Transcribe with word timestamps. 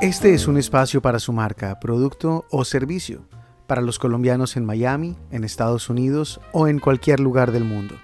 Este 0.00 0.32
es 0.32 0.48
un 0.48 0.56
espacio 0.56 1.02
para 1.02 1.18
su 1.18 1.30
marca, 1.34 1.78
producto 1.78 2.46
o 2.50 2.64
servicio, 2.64 3.28
para 3.66 3.82
los 3.82 3.98
colombianos 3.98 4.56
en 4.56 4.64
Miami, 4.64 5.18
en 5.30 5.44
Estados 5.44 5.90
Unidos 5.90 6.40
o 6.52 6.68
en 6.68 6.78
cualquier 6.78 7.20
lugar 7.20 7.52
del 7.52 7.64
mundo. 7.64 7.96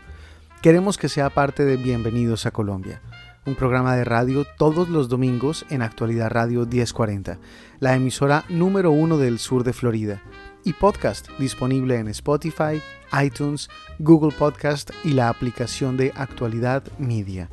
Queremos 0.61 0.98
que 0.98 1.09
sea 1.09 1.30
parte 1.30 1.64
de 1.64 1.79
Bienvenidos 1.79 2.45
a 2.45 2.51
Colombia, 2.51 3.01
un 3.46 3.54
programa 3.54 3.96
de 3.96 4.04
radio 4.04 4.45
todos 4.59 4.91
los 4.91 5.09
domingos 5.09 5.64
en 5.71 5.80
Actualidad 5.80 6.30
Radio 6.30 6.67
1040, 6.67 7.39
la 7.80 7.95
emisora 7.95 8.45
número 8.51 8.91
uno 8.91 9.17
del 9.17 9.39
sur 9.39 9.65
de 9.65 9.73
Florida, 9.73 10.21
y 10.65 10.75
podcast 10.75 11.31
disponible 11.39 11.97
en 11.97 12.09
Spotify, 12.09 12.83
iTunes, 13.25 13.71
Google 13.99 14.37
Podcast 14.37 14.91
y 15.03 15.13
la 15.13 15.31
aplicación 15.31 15.97
de 15.97 16.13
Actualidad 16.15 16.83
Media. 16.99 17.49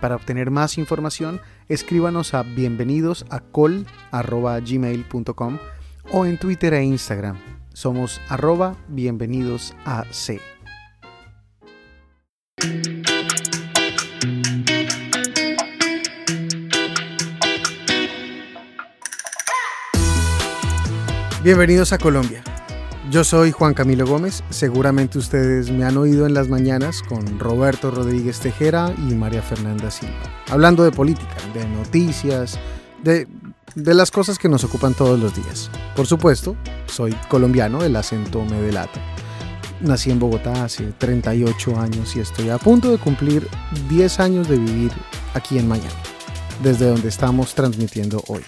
Para 0.00 0.16
obtener 0.16 0.50
más 0.50 0.78
información, 0.78 1.40
escríbanos 1.68 2.34
a 2.34 2.42
bienvenidos 2.42 3.24
a 3.30 3.38
col.gmail.com 3.40 5.58
o 6.12 6.26
en 6.26 6.38
Twitter 6.38 6.74
e 6.74 6.84
Instagram. 6.84 7.38
Somos 7.72 8.20
arroba 8.28 8.76
bienvenidos 8.88 9.74
a 9.84 10.04
C. 10.10 10.40
Bienvenidos 21.42 21.92
a 21.92 21.98
Colombia. 21.98 22.42
Yo 23.10 23.22
soy 23.22 23.52
Juan 23.52 23.74
Camilo 23.74 24.06
Gómez, 24.06 24.42
seguramente 24.48 25.18
ustedes 25.18 25.70
me 25.70 25.84
han 25.84 25.98
oído 25.98 26.24
en 26.24 26.32
las 26.32 26.48
mañanas 26.48 27.02
con 27.02 27.38
Roberto 27.38 27.90
Rodríguez 27.90 28.40
Tejera 28.40 28.94
y 28.96 29.14
María 29.14 29.42
Fernanda 29.42 29.90
Silva, 29.90 30.22
hablando 30.48 30.84
de 30.84 30.90
política, 30.90 31.36
de 31.52 31.68
noticias, 31.68 32.58
de, 33.02 33.28
de 33.74 33.94
las 33.94 34.10
cosas 34.10 34.38
que 34.38 34.48
nos 34.48 34.64
ocupan 34.64 34.94
todos 34.94 35.20
los 35.20 35.34
días. 35.36 35.70
Por 35.94 36.06
supuesto, 36.06 36.56
soy 36.86 37.14
colombiano, 37.28 37.84
el 37.84 37.94
acento 37.94 38.42
me 38.42 38.58
delata. 38.62 39.00
Nací 39.82 40.10
en 40.10 40.18
Bogotá 40.18 40.64
hace 40.64 40.92
38 40.92 41.78
años 41.78 42.16
y 42.16 42.20
estoy 42.20 42.48
a 42.48 42.56
punto 42.56 42.90
de 42.90 42.96
cumplir 42.96 43.46
10 43.90 44.18
años 44.20 44.48
de 44.48 44.56
vivir 44.56 44.92
aquí 45.34 45.58
en 45.58 45.68
Miami, 45.68 45.90
desde 46.62 46.88
donde 46.88 47.08
estamos 47.08 47.54
transmitiendo 47.54 48.24
hoy. 48.28 48.42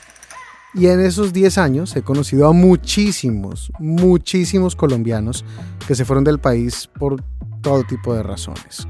Y 0.74 0.88
en 0.88 1.00
esos 1.00 1.32
10 1.32 1.58
años 1.58 1.96
he 1.96 2.02
conocido 2.02 2.48
a 2.48 2.52
muchísimos, 2.52 3.72
muchísimos 3.78 4.76
colombianos 4.76 5.44
que 5.86 5.94
se 5.94 6.04
fueron 6.04 6.24
del 6.24 6.38
país 6.38 6.88
por 6.98 7.22
todo 7.62 7.84
tipo 7.84 8.14
de 8.14 8.22
razones. 8.22 8.86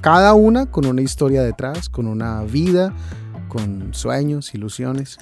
Cada 0.00 0.32
una 0.32 0.66
con 0.66 0.86
una 0.86 1.02
historia 1.02 1.42
detrás, 1.42 1.90
con 1.90 2.06
una 2.06 2.42
vida, 2.44 2.94
con 3.48 3.92
sueños, 3.92 4.54
ilusiones. 4.54 5.18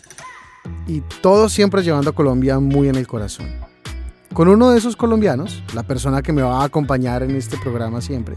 Y 0.86 1.00
todos 1.20 1.52
siempre 1.52 1.82
llevando 1.82 2.10
a 2.10 2.14
Colombia 2.14 2.60
muy 2.60 2.88
en 2.88 2.94
el 2.94 3.08
corazón. 3.08 3.48
Con 4.32 4.46
uno 4.46 4.70
de 4.70 4.78
esos 4.78 4.94
colombianos, 4.94 5.64
la 5.74 5.82
persona 5.82 6.22
que 6.22 6.32
me 6.32 6.42
va 6.42 6.60
a 6.62 6.64
acompañar 6.64 7.24
en 7.24 7.34
este 7.34 7.56
programa 7.58 8.00
siempre, 8.00 8.36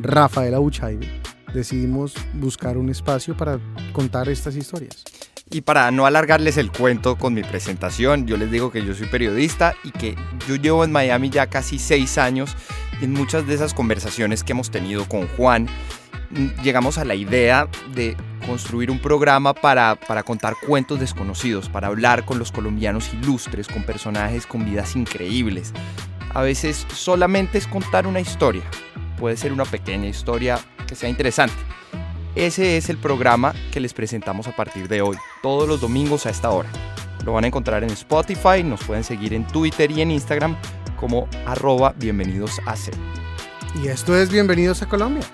Rafael 0.00 0.54
Abuchaibe, 0.54 1.20
decidimos 1.52 2.14
buscar 2.34 2.78
un 2.78 2.88
espacio 2.88 3.36
para 3.36 3.58
contar 3.92 4.30
estas 4.30 4.56
historias. 4.56 5.04
Y 5.48 5.60
para 5.60 5.88
no 5.92 6.06
alargarles 6.06 6.56
el 6.56 6.72
cuento 6.72 7.16
con 7.16 7.32
mi 7.32 7.44
presentación, 7.44 8.26
yo 8.26 8.36
les 8.36 8.50
digo 8.50 8.72
que 8.72 8.84
yo 8.84 8.94
soy 8.94 9.06
periodista 9.06 9.76
y 9.84 9.92
que 9.92 10.16
yo 10.48 10.56
llevo 10.56 10.82
en 10.82 10.90
Miami 10.90 11.30
ya 11.30 11.46
casi 11.46 11.78
seis 11.78 12.18
años. 12.18 12.56
Y 13.00 13.04
en 13.04 13.12
muchas 13.12 13.46
de 13.46 13.54
esas 13.54 13.72
conversaciones 13.72 14.42
que 14.42 14.52
hemos 14.52 14.72
tenido 14.72 15.08
con 15.08 15.28
Juan, 15.28 15.68
llegamos 16.64 16.98
a 16.98 17.04
la 17.04 17.14
idea 17.14 17.68
de 17.94 18.16
construir 18.44 18.90
un 18.90 18.98
programa 18.98 19.54
para, 19.54 19.94
para 19.94 20.24
contar 20.24 20.56
cuentos 20.66 20.98
desconocidos, 20.98 21.68
para 21.68 21.86
hablar 21.86 22.24
con 22.24 22.40
los 22.40 22.50
colombianos 22.50 23.14
ilustres, 23.14 23.68
con 23.68 23.84
personajes 23.84 24.46
con 24.46 24.64
vidas 24.64 24.96
increíbles. 24.96 25.72
A 26.34 26.42
veces 26.42 26.86
solamente 26.92 27.56
es 27.56 27.68
contar 27.68 28.08
una 28.08 28.18
historia. 28.18 28.64
Puede 29.16 29.36
ser 29.36 29.52
una 29.52 29.64
pequeña 29.64 30.08
historia 30.08 30.58
que 30.88 30.96
sea 30.96 31.08
interesante 31.08 31.54
ese 32.36 32.76
es 32.76 32.90
el 32.90 32.98
programa 32.98 33.54
que 33.72 33.80
les 33.80 33.94
presentamos 33.94 34.46
a 34.46 34.54
partir 34.54 34.88
de 34.88 35.00
hoy, 35.00 35.16
todos 35.42 35.66
los 35.66 35.80
domingos 35.80 36.26
a 36.26 36.30
esta 36.30 36.50
hora. 36.50 36.68
Lo 37.24 37.32
van 37.32 37.44
a 37.44 37.46
encontrar 37.46 37.82
en 37.82 37.90
Spotify, 37.90 38.62
nos 38.62 38.84
pueden 38.84 39.02
seguir 39.02 39.32
en 39.32 39.46
Twitter 39.46 39.90
y 39.90 40.02
en 40.02 40.10
Instagram 40.10 40.54
como 41.00 41.28
arroba 41.46 41.94
bienvenidos 41.96 42.60
a. 42.66 42.74
Y 43.82 43.88
esto 43.88 44.14
es 44.14 44.30
Bienvenidos 44.30 44.82
a 44.82 44.88
Colombia. 44.88 45.24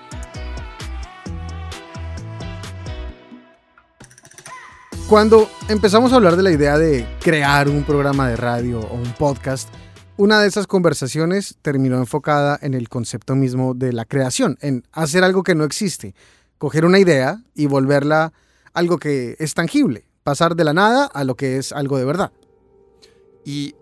Cuando 5.09 5.49
empezamos 5.67 6.13
a 6.13 6.15
hablar 6.15 6.37
de 6.37 6.43
la 6.43 6.51
idea 6.51 6.77
de 6.77 7.05
crear 7.21 7.67
un 7.67 7.83
programa 7.83 8.29
de 8.29 8.37
radio 8.37 8.79
o 8.79 8.95
un 8.95 9.11
podcast, 9.13 9.67
una 10.15 10.39
de 10.39 10.47
esas 10.47 10.67
conversaciones 10.67 11.57
terminó 11.61 11.97
enfocada 11.97 12.57
en 12.61 12.73
el 12.73 12.87
concepto 12.87 13.35
mismo 13.35 13.73
de 13.73 13.91
la 13.91 14.05
creación, 14.05 14.57
en 14.61 14.83
hacer 14.93 15.23
algo 15.23 15.43
que 15.43 15.53
no 15.53 15.65
existe, 15.65 16.15
coger 16.63 16.85
una 16.85 16.97
idea 16.97 17.41
y 17.55 17.65
volverla 17.65 18.31
algo 18.71 18.97
que 18.97 19.35
es 19.37 19.53
tangible, 19.53 20.05
pasar 20.23 20.55
de 20.55 20.63
la 20.63 20.71
nada 20.71 21.03
a 21.07 21.25
lo 21.25 21.35
que 21.35 21.57
es 21.57 21.73
algo 21.73 21.97
de 21.97 22.05
verdad. 22.05 22.31
Y 23.43 23.75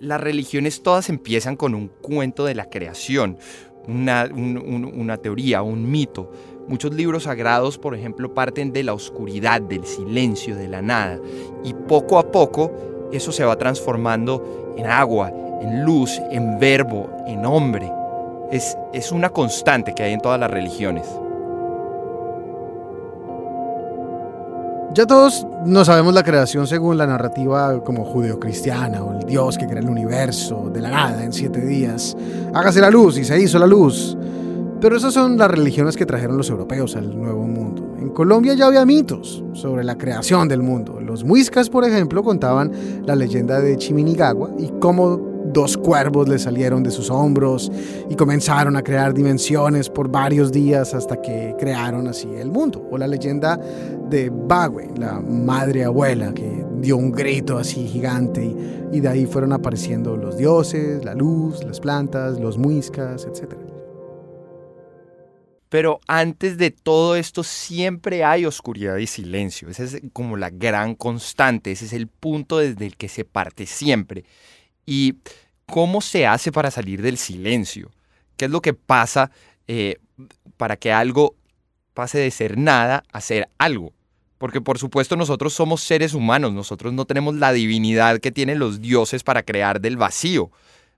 las 0.00 0.20
religiones 0.20 0.82
todas 0.82 1.10
empiezan 1.10 1.54
con 1.54 1.76
un 1.76 1.86
cuento 1.86 2.44
de 2.44 2.56
la 2.56 2.68
creación, 2.70 3.38
una, 3.86 4.28
una 4.34 5.18
teoría, 5.18 5.62
un 5.62 5.88
mito. 5.88 6.32
Muchos 6.66 6.92
libros 6.92 7.22
sagrados, 7.22 7.78
por 7.78 7.94
ejemplo, 7.94 8.34
parten 8.34 8.72
de 8.72 8.82
la 8.82 8.94
oscuridad, 8.94 9.60
del 9.60 9.86
silencio, 9.86 10.56
de 10.56 10.66
la 10.66 10.82
nada. 10.82 11.20
Y 11.62 11.72
poco 11.72 12.18
a 12.18 12.32
poco 12.32 13.08
eso 13.12 13.30
se 13.30 13.44
va 13.44 13.54
transformando 13.54 14.74
en 14.76 14.86
agua, 14.86 15.30
en 15.62 15.84
luz, 15.84 16.20
en 16.32 16.58
verbo, 16.58 17.16
en 17.28 17.46
hombre. 17.46 17.88
Es, 18.50 18.76
es 18.92 19.12
una 19.12 19.28
constante 19.28 19.94
que 19.94 20.02
hay 20.02 20.14
en 20.14 20.20
todas 20.20 20.40
las 20.40 20.50
religiones. 20.50 21.06
Ya 24.94 25.06
todos 25.06 25.46
no 25.66 25.84
sabemos 25.84 26.14
la 26.14 26.22
creación 26.22 26.66
según 26.66 26.96
la 26.96 27.06
narrativa 27.06 27.84
como 27.84 28.04
judeocristiana 28.04 29.02
o 29.04 29.18
el 29.18 29.26
Dios 29.26 29.58
que 29.58 29.66
crea 29.66 29.80
el 29.80 29.88
universo 29.88 30.70
de 30.72 30.80
la 30.80 30.90
nada 30.90 31.22
en 31.22 31.32
siete 31.32 31.60
días. 31.60 32.16
Hágase 32.54 32.80
la 32.80 32.90
luz 32.90 33.18
y 33.18 33.24
se 33.24 33.38
hizo 33.38 33.58
la 33.58 33.66
luz. 33.66 34.16
Pero 34.80 34.96
esas 34.96 35.12
son 35.12 35.36
las 35.36 35.50
religiones 35.50 35.96
que 35.96 36.06
trajeron 36.06 36.36
los 36.36 36.48
europeos 36.50 36.96
al 36.96 37.16
Nuevo 37.16 37.46
Mundo. 37.46 37.96
En 37.98 38.10
Colombia 38.10 38.54
ya 38.54 38.66
había 38.66 38.86
mitos 38.86 39.44
sobre 39.52 39.84
la 39.84 39.98
creación 39.98 40.48
del 40.48 40.62
mundo. 40.62 41.00
Los 41.00 41.24
muiscas, 41.24 41.68
por 41.68 41.84
ejemplo, 41.84 42.22
contaban 42.22 42.72
la 43.04 43.14
leyenda 43.14 43.60
de 43.60 43.76
Chiminigagua 43.76 44.50
y 44.58 44.68
cómo 44.80 45.27
dos 45.52 45.76
cuervos 45.76 46.28
le 46.28 46.38
salieron 46.38 46.82
de 46.82 46.90
sus 46.90 47.10
hombros 47.10 47.70
y 48.08 48.14
comenzaron 48.14 48.76
a 48.76 48.82
crear 48.82 49.14
dimensiones 49.14 49.88
por 49.88 50.08
varios 50.10 50.52
días 50.52 50.94
hasta 50.94 51.20
que 51.20 51.54
crearon 51.58 52.08
así 52.08 52.28
el 52.34 52.50
mundo. 52.50 52.86
O 52.90 52.98
la 52.98 53.06
leyenda 53.06 53.56
de 54.08 54.30
Bagwe, 54.30 54.88
la 54.96 55.20
madre 55.20 55.84
abuela 55.84 56.32
que 56.32 56.64
dio 56.80 56.96
un 56.96 57.12
grito 57.12 57.58
así 57.58 57.86
gigante 57.86 58.54
y, 58.92 59.00
de 59.00 59.08
ahí 59.08 59.26
fueron 59.26 59.52
apareciendo 59.52 60.16
los 60.16 60.38
dioses, 60.38 61.04
la 61.04 61.14
luz, 61.14 61.62
las 61.64 61.80
plantas, 61.80 62.38
los 62.38 62.58
muiscas, 62.58 63.26
etc. 63.26 63.54
Pero 65.68 66.00
antes 66.06 66.56
de 66.56 66.70
todo 66.70 67.14
esto 67.16 67.42
siempre 67.42 68.24
hay 68.24 68.46
oscuridad 68.46 68.96
y 68.96 69.06
silencio. 69.06 69.68
Esa 69.68 69.84
es 69.84 70.00
como 70.12 70.36
la 70.36 70.50
gran 70.50 70.94
constante, 70.94 71.72
ese 71.72 71.84
es 71.84 71.92
el 71.92 72.06
punto 72.06 72.58
desde 72.58 72.86
el 72.86 72.96
que 72.96 73.08
se 73.08 73.24
parte 73.24 73.66
siempre. 73.66 74.24
¿Y 74.90 75.16
cómo 75.66 76.00
se 76.00 76.26
hace 76.26 76.50
para 76.50 76.70
salir 76.70 77.02
del 77.02 77.18
silencio? 77.18 77.90
¿Qué 78.38 78.46
es 78.46 78.50
lo 78.50 78.62
que 78.62 78.72
pasa 78.72 79.30
eh, 79.66 79.98
para 80.56 80.78
que 80.78 80.90
algo 80.90 81.36
pase 81.92 82.16
de 82.16 82.30
ser 82.30 82.56
nada 82.56 83.04
a 83.12 83.20
ser 83.20 83.50
algo? 83.58 83.92
Porque 84.38 84.62
por 84.62 84.78
supuesto 84.78 85.14
nosotros 85.14 85.52
somos 85.52 85.82
seres 85.82 86.14
humanos, 86.14 86.54
nosotros 86.54 86.94
no 86.94 87.04
tenemos 87.04 87.34
la 87.34 87.52
divinidad 87.52 88.18
que 88.18 88.32
tienen 88.32 88.58
los 88.58 88.80
dioses 88.80 89.22
para 89.24 89.42
crear 89.42 89.82
del 89.82 89.98
vacío. 89.98 90.50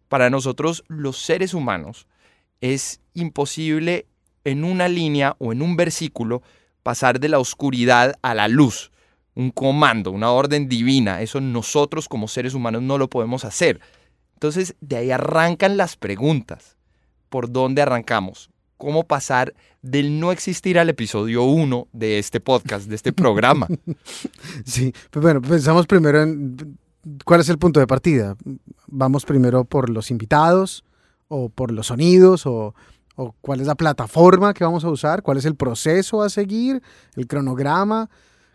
Para 0.09 0.31
nosotros 0.31 0.85
los 0.87 1.19
seres 1.19 1.53
humanos 1.53 2.07
es 2.61 3.01
imposible 3.15 4.07
en 4.45 4.63
una 4.63 4.87
línea 4.87 5.35
o 5.39 5.51
en 5.51 5.63
un 5.63 5.75
versículo 5.75 6.45
pasar 6.85 7.19
de 7.19 7.29
la 7.29 7.41
oscuridad 7.41 8.15
a 8.23 8.35
la 8.37 8.47
luz 8.47 8.93
un 9.35 9.51
comando, 9.51 10.11
una 10.11 10.31
orden 10.31 10.69
divina. 10.69 11.23
Eso 11.23 11.41
nosotros 11.41 12.09
como 12.09 12.29
seres 12.29 12.55
humanos 12.55 12.83
no 12.83 12.99
lo 12.99 13.09
podemos 13.09 13.45
hacer. 13.45 13.81
Entonces, 14.35 14.75
de 14.81 14.97
ahí 14.97 15.11
arrancan 15.11 15.77
las 15.77 15.97
preguntas. 15.97 16.77
¿Por 17.29 17.53
dónde 17.53 17.83
arrancamos? 17.83 18.51
¿Cómo 18.77 19.05
pasar 19.05 19.55
del 19.83 20.19
no 20.19 20.33
existir 20.33 20.79
al 20.79 20.89
episodio 20.89 21.45
1 21.45 21.89
de 21.93 22.19
este 22.19 22.41
podcast, 22.41 22.89
de 22.89 22.97
este 22.97 23.13
programa? 23.13 23.69
Sí, 24.65 24.93
pues 25.11 25.23
bueno, 25.23 25.43
pensamos 25.43 25.87
primero 25.87 26.23
en 26.23 26.79
cuál 27.25 27.41
es 27.41 27.49
el 27.49 27.59
punto 27.59 27.81
de 27.81 27.87
partida. 27.87 28.37
¿Vamos 28.87 29.25
primero 29.25 29.65
por 29.65 29.91
los 29.91 30.11
invitados 30.11 30.85
o 31.29 31.51
por 31.51 31.71
los 31.71 31.89
sonidos 31.89 32.47
o, 32.47 32.75
o 33.17 33.35
cuál 33.41 33.61
es 33.61 33.67
la 33.67 33.75
plataforma 33.75 34.55
que 34.55 34.65
vamos 34.65 34.85
a 34.85 34.89
usar? 34.89 35.23
¿Cuál 35.23 35.39
es 35.39 35.45
el 35.45 35.55
proceso 35.55 36.23
a 36.23 36.31
seguir? 36.31 36.83
¿El 37.17 37.27
cronograma? 37.27 38.09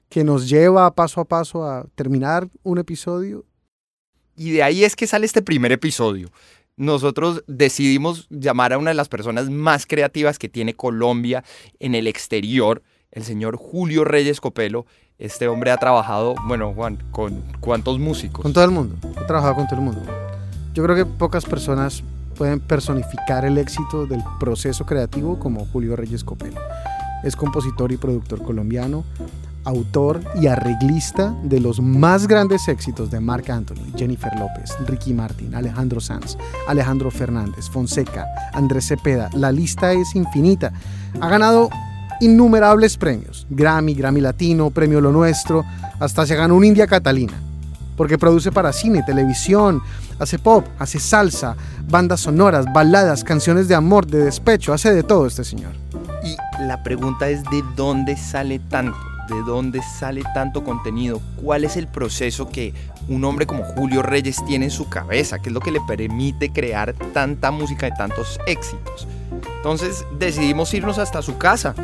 Que 0.10 0.24
nos 0.24 0.50
lleva 0.50 0.94
paso 0.96 1.22
a 1.22 1.26
paso 1.26 1.66
a 1.66 1.86
terminar 1.96 2.48
un 2.64 2.78
episodio. 2.78 3.46
Y 4.36 4.52
de 4.52 4.64
ahí 4.64 4.84
es 4.84 4.96
que 4.96 5.08
sale 5.08 5.26
este 5.26 5.42
primer 5.42 5.72
episodio. 5.72 6.30
Nosotros 6.78 7.44
decidimos 7.48 8.28
llamar 8.30 8.74
a 8.74 8.78
una 8.78 8.92
de 8.92 8.96
las 8.96 9.08
personas 9.08 9.50
más 9.50 9.86
creativas 9.86 10.38
que 10.38 10.50
tiene 10.50 10.74
Colombia 10.74 11.44
en 11.80 11.96
el 11.96 12.08
exterior, 12.08 12.84
el 13.12 13.24
señor 13.24 13.56
Julio 13.56 14.04
Reyes 14.04 14.42
Copelo. 14.42 14.86
Este 15.18 15.48
hombre 15.48 15.72
ha 15.72 15.78
trabajado, 15.78 16.36
bueno, 16.48 16.74
Juan, 16.74 16.98
¿con 17.12 17.42
cuántos 17.62 17.98
músicos? 17.98 18.44
Con 18.44 18.52
todo 18.52 18.66
el 18.66 18.72
mundo. 18.72 18.98
Ha 19.16 19.26
trabajado 19.26 19.56
con 19.56 19.68
todo 19.68 19.80
el 19.80 19.86
mundo. 19.86 20.02
Yo 20.74 20.84
creo 20.84 20.98
que 20.98 21.06
pocas 21.06 21.46
personas 21.46 22.04
pueden 22.36 22.60
personificar 22.60 23.46
el 23.46 23.58
éxito 23.58 24.06
del 24.06 24.22
proceso 24.40 24.86
creativo 24.86 25.40
como 25.40 25.66
Julio 25.68 25.96
Reyes 25.96 26.26
Copelo. 26.26 26.60
Es 27.24 27.38
compositor 27.38 27.94
y 27.94 27.98
productor 27.98 28.44
colombiano, 28.44 29.06
autor 29.66 30.22
y 30.40 30.48
arreglista 30.48 31.36
de 31.44 31.60
los 31.60 31.82
más 31.82 32.28
grandes 32.28 32.68
éxitos 32.68 33.12
de 33.12 33.20
Marc 33.20 33.50
Anthony, 33.50 33.92
Jennifer 33.98 34.32
López, 34.40 34.76
Ricky 34.86 35.14
Martin, 35.14 35.54
Alejandro 35.56 36.00
Sanz, 36.00 36.38
Alejandro 36.68 37.12
Fernández, 37.12 37.70
Fonseca, 37.70 38.26
Andrés 38.54 38.88
Cepeda. 38.88 39.30
La 39.34 39.52
lista 39.52 39.92
es 39.92 40.16
infinita. 40.16 40.72
Ha 41.20 41.28
ganado 41.28 41.70
innumerables 42.22 42.98
premios, 42.98 43.46
Grammy, 43.50 43.94
Grammy 43.94 44.22
Latino, 44.22 44.70
Premio 44.70 45.02
Lo 45.02 45.12
Nuestro, 45.12 45.66
hasta 46.00 46.26
se 46.26 46.36
ganó 46.36 46.56
un 46.56 46.64
India 46.64 46.88
Catalina, 46.88 47.34
porque 47.98 48.18
produce 48.18 48.52
para 48.52 48.74
cine, 48.74 49.04
televisión, 49.04 49.82
hace 50.20 50.40
pop, 50.40 50.66
hace 50.80 51.00
salsa, 51.00 51.56
bandas 51.90 52.22
sonoras, 52.22 52.66
baladas, 52.72 53.24
canciones 53.24 53.68
de 53.68 53.76
amor, 53.76 54.06
de 54.08 54.20
despecho, 54.20 54.74
hace 54.74 54.94
de 54.94 55.04
todo 55.04 55.26
este 55.26 55.44
señor. 55.44 55.74
Y 56.24 56.36
la 56.64 56.84
pregunta 56.84 57.30
es 57.30 57.44
de 57.44 57.64
dónde 57.76 58.18
sale 58.18 58.60
tanto, 58.60 58.98
de 59.28 59.42
dónde 59.44 59.82
sale 59.82 60.24
tanto 60.34 60.64
contenido, 60.64 61.22
cuál 61.42 61.64
es 61.64 61.78
el 61.78 61.88
proceso 61.88 62.50
que 62.50 62.74
un 63.08 63.24
hombre 63.24 63.46
como 63.46 63.64
Julio 63.64 64.02
Reyes 64.02 64.44
tiene 64.46 64.66
en 64.66 64.72
su 64.72 64.90
cabeza, 64.90 65.40
qué 65.40 65.50
es 65.50 65.54
lo 65.54 65.60
que 65.60 65.72
le 65.72 65.82
permite 65.82 66.52
crear 66.52 66.94
tanta 67.14 67.52
música 67.52 67.88
y 67.88 67.94
tantos 67.94 68.40
éxitos. 68.48 69.08
Entonces 69.58 70.06
decidimos 70.18 70.74
irnos 70.74 70.98
hasta 70.98 71.22
su 71.22 71.38
casa, 71.38 71.76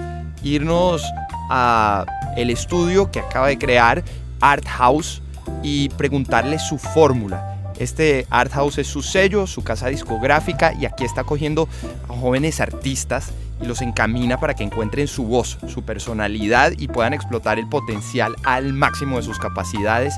irnos 0.43 1.03
a 1.49 2.05
el 2.37 2.49
estudio 2.49 3.11
que 3.11 3.19
acaba 3.19 3.47
de 3.47 3.57
crear, 3.57 4.03
Art 4.39 4.65
House, 4.67 5.21
y 5.63 5.89
preguntarle 5.89 6.59
su 6.59 6.77
fórmula 6.77 7.51
este 7.81 8.27
Art 8.29 8.51
House 8.51 8.77
es 8.77 8.87
su 8.87 9.01
sello, 9.01 9.47
su 9.47 9.63
casa 9.63 9.87
discográfica 9.87 10.71
y 10.79 10.85
aquí 10.85 11.03
está 11.03 11.23
cogiendo 11.23 11.67
a 12.07 12.13
jóvenes 12.13 12.59
artistas 12.61 13.31
y 13.61 13.65
los 13.65 13.81
encamina 13.81 14.39
para 14.39 14.53
que 14.53 14.63
encuentren 14.63 15.07
su 15.07 15.25
voz, 15.25 15.57
su 15.67 15.83
personalidad 15.83 16.73
y 16.77 16.87
puedan 16.87 17.13
explotar 17.13 17.59
el 17.59 17.69
potencial 17.69 18.35
al 18.43 18.73
máximo 18.73 19.17
de 19.17 19.23
sus 19.23 19.39
capacidades 19.39 20.15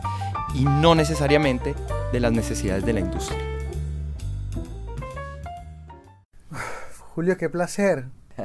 y 0.54 0.66
no 0.66 0.96
necesariamente 0.96 1.76
de 2.12 2.20
las 2.20 2.32
necesidades 2.32 2.86
de 2.86 2.94
la 2.94 3.00
industria. 3.02 3.40
Julio, 7.14 7.38
qué 7.38 7.50
placer. 7.50 8.06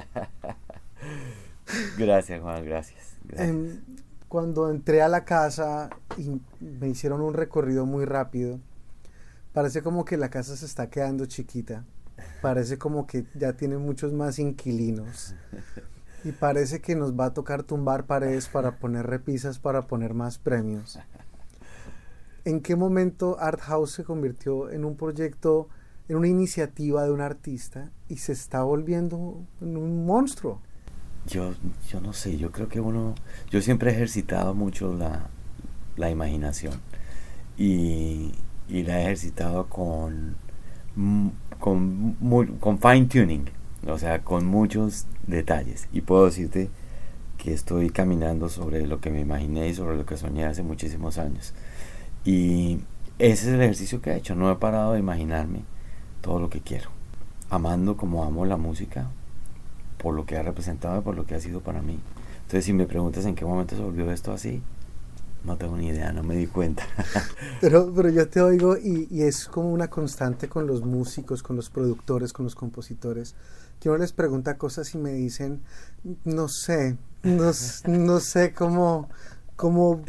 gracias, 1.99 2.41
Juan, 2.41 2.65
gracias. 2.65 3.17
Em, 3.37 3.81
cuando 4.29 4.71
entré 4.71 5.03
a 5.03 5.09
la 5.09 5.25
casa 5.25 5.91
y 6.17 6.41
me 6.61 6.89
hicieron 6.89 7.21
un 7.21 7.35
recorrido 7.35 7.87
muy 7.87 8.05
rápido, 8.05 8.59
Parece 9.59 9.83
como 9.83 10.05
que 10.05 10.17
la 10.17 10.31
casa 10.31 10.57
se 10.57 10.67
está 10.67 10.89
quedando 10.89 11.27
chiquita. 11.27 11.85
Parece 12.41 12.79
como 12.79 13.07
que 13.07 13.25
ya 13.35 13.55
tiene 13.55 13.79
muchos 13.79 14.13
más 14.13 14.39
inquilinos. 14.39 15.35
Y 16.25 16.33
parece 16.33 16.81
que 16.81 16.97
nos 16.97 17.19
va 17.19 17.27
a 17.27 17.35
tocar 17.35 17.63
tumbar 17.63 18.07
paredes 18.07 18.49
para 18.49 18.79
poner 18.79 19.07
repisas, 19.07 19.59
para 19.59 19.83
poner 19.83 20.15
más 20.15 20.39
premios. 20.39 20.99
¿En 22.45 22.61
qué 22.61 22.77
momento 22.77 23.39
Art 23.41 23.61
House 23.61 23.93
se 23.93 24.05
convirtió 24.05 24.71
en 24.71 24.85
un 24.85 24.97
proyecto, 24.97 25.69
en 26.09 26.17
una 26.17 26.29
iniciativa 26.29 27.05
de 27.05 27.13
un 27.13 27.21
artista 27.21 27.91
y 28.09 28.17
se 28.17 28.33
está 28.33 28.63
volviendo 28.63 29.45
en 29.61 29.77
un 29.77 30.07
monstruo? 30.07 30.61
Yo, 31.27 31.55
yo 31.89 32.01
no 32.01 32.13
sé, 32.13 32.39
yo 32.39 32.51
creo 32.51 32.69
que 32.69 32.81
uno, 32.81 33.15
yo 33.51 33.61
siempre 33.61 33.91
he 33.91 33.95
ejercitado 33.95 34.55
mucho 34.55 34.95
la, 34.95 35.29
la 35.97 36.11
imaginación 36.11 36.81
y, 37.59 38.33
y 38.69 38.83
la 38.85 39.01
he 39.01 39.03
ejercitado 39.03 39.69
con, 39.69 40.37
con, 41.59 42.17
con 42.61 42.79
fine 42.79 43.07
tuning, 43.07 43.51
o 43.87 43.99
sea, 43.99 44.23
con 44.23 44.47
muchos 44.47 45.07
detalles. 45.27 45.89
Y 45.93 46.01
puedo 46.01 46.27
decirte 46.27 46.71
que 47.37 47.53
estoy 47.53 47.91
caminando 47.91 48.49
sobre 48.49 48.87
lo 48.87 49.01
que 49.01 49.11
me 49.11 49.21
imaginé 49.21 49.69
y 49.69 49.75
sobre 49.75 49.97
lo 49.97 50.05
que 50.05 50.17
soñé 50.17 50.45
hace 50.45 50.63
muchísimos 50.63 51.19
años. 51.19 51.55
Y 52.25 52.81
ese 53.19 53.49
es 53.49 53.55
el 53.55 53.63
ejercicio 53.63 54.01
que 54.01 54.11
he 54.11 54.17
hecho. 54.17 54.35
No 54.35 54.51
he 54.51 54.57
parado 54.57 54.93
de 54.93 54.99
imaginarme 54.99 55.63
todo 56.21 56.41
lo 56.41 56.51
que 56.51 56.61
quiero. 56.61 56.91
Amando 57.51 57.97
como 57.97 58.25
amo 58.25 58.45
la 58.45 58.57
música, 58.57 59.09
por 59.97 60.15
lo 60.15 60.27
que 60.27 60.37
ha 60.37 60.43
representado 60.43 60.99
y 60.99 61.03
por 61.03 61.17
lo 61.17 61.27
que 61.27 61.35
ha 61.35 61.41
sido 61.41 61.61
para 61.61 61.81
mí. 61.81 61.99
Entonces, 62.43 62.65
si 62.65 62.73
me 62.73 62.87
preguntas 62.87 63.25
en 63.27 63.35
qué 63.35 63.45
momento 63.45 63.77
se 63.77 63.83
volvió 63.83 64.11
esto 64.11 64.33
así, 64.33 64.63
no 65.45 65.57
tengo 65.57 65.77
ni 65.77 65.89
idea, 65.89 66.13
no 66.13 66.23
me 66.23 66.37
di 66.37 66.47
cuenta. 66.47 66.87
pero, 67.61 67.93
pero 67.95 68.09
yo 68.11 68.29
te 68.29 68.41
oigo 68.41 68.77
y, 68.77 69.09
y, 69.11 69.23
es 69.23 69.47
como 69.47 69.71
una 69.71 69.89
constante 69.89 70.49
con 70.49 70.67
los 70.67 70.83
músicos, 70.83 71.43
con 71.43 71.57
los 71.57 71.71
productores, 71.71 72.33
con 72.33 72.45
los 72.45 72.55
compositores, 72.55 73.35
que 73.81 73.89
uno 73.89 73.99
les 73.99 74.13
pregunta 74.13 74.59
cosas 74.59 74.95
y 74.95 74.99
me 74.99 75.13
dicen, 75.13 75.63
no 76.25 76.49
sé, 76.49 76.97
no, 77.23 77.53
no 77.87 78.21
sé 78.21 78.53
cómo, 78.53 79.09
cómo 79.57 80.03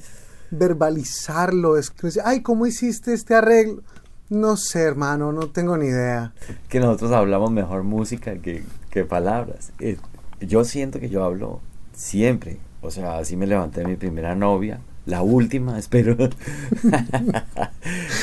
verbalizarlo. 0.51 1.77
Es 1.77 1.91
que, 1.91 2.09
ay, 2.23 2.41
¿cómo 2.41 2.65
hiciste 2.65 3.13
este 3.13 3.35
arreglo? 3.35 3.83
No 4.29 4.57
sé, 4.57 4.81
hermano, 4.81 5.31
no 5.31 5.49
tengo 5.49 5.77
ni 5.77 5.87
idea. 5.87 6.33
Que 6.67 6.79
nosotros 6.79 7.11
hablamos 7.11 7.51
mejor 7.51 7.83
música 7.83 8.37
que, 8.37 8.63
que 8.91 9.03
palabras. 9.03 9.71
Eh, 9.79 9.97
yo 10.39 10.63
siento 10.65 10.99
que 10.99 11.09
yo 11.09 11.23
hablo 11.23 11.61
siempre. 11.93 12.59
O 12.81 12.91
sea, 12.91 13.17
así 13.17 13.35
me 13.35 13.47
levanté 13.47 13.85
mi 13.85 13.95
primera 13.95 14.35
novia 14.35 14.81
la 15.09 15.23
última, 15.23 15.77
espero, 15.79 16.15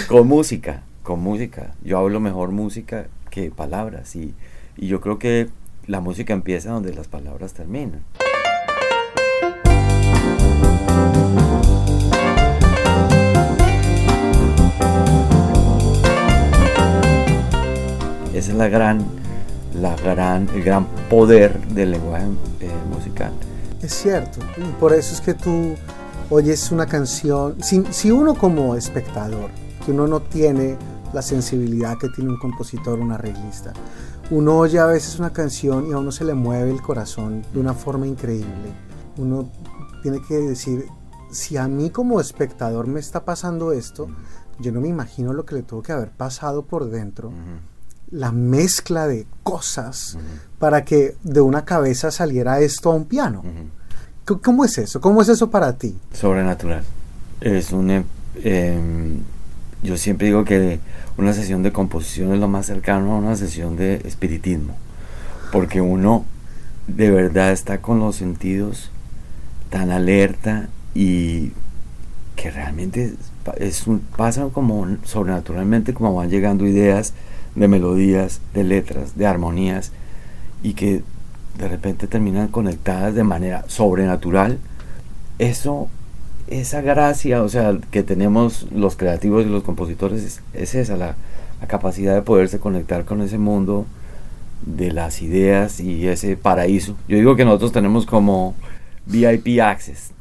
con 0.08 0.28
música, 0.28 0.82
con 1.02 1.20
música. 1.20 1.74
Yo 1.82 1.98
hablo 1.98 2.20
mejor 2.20 2.52
música 2.52 3.08
que 3.30 3.50
palabras 3.50 4.14
y, 4.14 4.34
y 4.76 4.86
yo 4.86 5.00
creo 5.00 5.18
que 5.18 5.48
la 5.86 6.00
música 6.00 6.32
empieza 6.32 6.70
donde 6.70 6.94
las 6.94 7.08
palabras 7.08 7.54
terminan. 7.54 8.02
Esa 18.32 18.52
es 18.52 18.56
la 18.56 18.68
gran, 18.68 19.04
la 19.74 19.96
gran, 19.96 20.48
el 20.54 20.62
gran 20.62 20.86
poder 21.08 21.58
del 21.68 21.92
lenguaje 21.92 22.26
eh, 22.60 22.70
musical. 22.94 23.32
Es 23.82 23.92
cierto, 23.92 24.40
y 24.56 24.62
por 24.78 24.92
eso 24.92 25.14
es 25.14 25.20
que 25.20 25.34
tú 25.34 25.74
oyes 26.30 26.72
una 26.72 26.86
canción, 26.86 27.62
si, 27.62 27.84
si 27.90 28.10
uno 28.10 28.34
como 28.34 28.74
espectador, 28.74 29.50
que 29.84 29.92
uno 29.92 30.06
no 30.06 30.20
tiene 30.20 30.76
la 31.12 31.22
sensibilidad 31.22 31.98
que 31.98 32.08
tiene 32.08 32.30
un 32.30 32.38
compositor, 32.38 32.98
un 32.98 33.12
arreglista, 33.12 33.72
uno 34.30 34.58
oye 34.58 34.78
a 34.78 34.86
veces 34.86 35.18
una 35.18 35.32
canción 35.32 35.88
y 35.88 35.92
a 35.92 35.98
uno 35.98 36.10
se 36.10 36.24
le 36.24 36.34
mueve 36.34 36.70
el 36.70 36.82
corazón 36.82 37.44
de 37.52 37.60
una 37.60 37.74
forma 37.74 38.06
increíble. 38.06 38.72
Uno 39.16 39.50
tiene 40.02 40.20
que 40.20 40.34
decir, 40.34 40.86
si 41.30 41.56
a 41.56 41.68
mí 41.68 41.90
como 41.90 42.20
espectador 42.20 42.88
me 42.88 42.98
está 42.98 43.24
pasando 43.24 43.72
esto, 43.72 44.08
yo 44.58 44.72
no 44.72 44.80
me 44.80 44.88
imagino 44.88 45.32
lo 45.32 45.44
que 45.44 45.54
le 45.54 45.62
tuvo 45.62 45.82
que 45.82 45.92
haber 45.92 46.10
pasado 46.10 46.64
por 46.64 46.90
dentro. 46.90 47.32
La 48.10 48.32
mezcla 48.32 49.06
de 49.06 49.26
cosas 49.42 50.18
para 50.58 50.84
que 50.84 51.16
de 51.22 51.40
una 51.40 51.64
cabeza 51.64 52.10
saliera 52.10 52.60
esto 52.60 52.90
a 52.90 52.94
un 52.94 53.04
piano. 53.04 53.42
¿Cómo 54.26 54.64
es 54.64 54.76
eso? 54.78 55.00
¿Cómo 55.00 55.22
es 55.22 55.28
eso 55.28 55.50
para 55.50 55.78
ti? 55.78 55.96
Sobrenatural. 56.12 56.82
Es 57.40 57.72
un... 57.72 57.90
Em, 57.90 58.04
em, 58.42 59.20
yo 59.82 59.96
siempre 59.96 60.26
digo 60.26 60.44
que 60.44 60.80
una 61.16 61.32
sesión 61.32 61.62
de 61.62 61.70
composición 61.70 62.32
es 62.34 62.40
lo 62.40 62.48
más 62.48 62.66
cercano 62.66 63.12
a 63.12 63.18
una 63.18 63.36
sesión 63.36 63.76
de 63.76 64.02
espiritismo. 64.04 64.74
Porque 65.52 65.80
uno 65.80 66.24
de 66.88 67.10
verdad 67.10 67.52
está 67.52 67.78
con 67.78 68.00
los 68.00 68.16
sentidos 68.16 68.90
tan 69.70 69.90
alerta 69.90 70.68
y 70.94 71.52
que 72.34 72.50
realmente 72.50 73.14
es 73.58 73.86
un, 73.86 74.00
pasa 74.00 74.48
como 74.52 74.86
sobrenaturalmente 75.04 75.94
como 75.94 76.14
van 76.14 76.30
llegando 76.30 76.66
ideas 76.66 77.14
de 77.54 77.68
melodías, 77.68 78.40
de 78.54 78.64
letras, 78.64 79.16
de 79.16 79.26
armonías 79.26 79.92
y 80.62 80.74
que 80.74 81.02
de 81.58 81.68
repente 81.68 82.06
terminan 82.06 82.48
conectadas 82.48 83.14
de 83.14 83.24
manera 83.24 83.64
sobrenatural, 83.68 84.58
eso, 85.38 85.88
esa 86.48 86.80
gracia, 86.80 87.42
o 87.42 87.48
sea, 87.48 87.78
que 87.90 88.02
tenemos 88.02 88.66
los 88.72 88.96
creativos 88.96 89.44
y 89.44 89.48
los 89.48 89.62
compositores, 89.62 90.40
es, 90.52 90.74
esa, 90.74 90.96
la, 90.96 91.16
capacidad 91.66 92.14
de 92.14 92.22
poderse 92.22 92.58
conectar 92.60 93.04
con 93.04 93.22
ese 93.22 93.38
mundo 93.38 93.86
de 94.64 94.92
las 94.92 95.22
ideas 95.22 95.80
y 95.80 96.06
ese 96.06 96.36
paraíso. 96.36 96.96
Yo 97.08 97.16
digo 97.16 97.34
que 97.34 97.44
nosotros 97.44 97.72
tenemos 97.72 98.06
como 98.06 98.54
VIP 99.06 99.60
access 99.60 100.12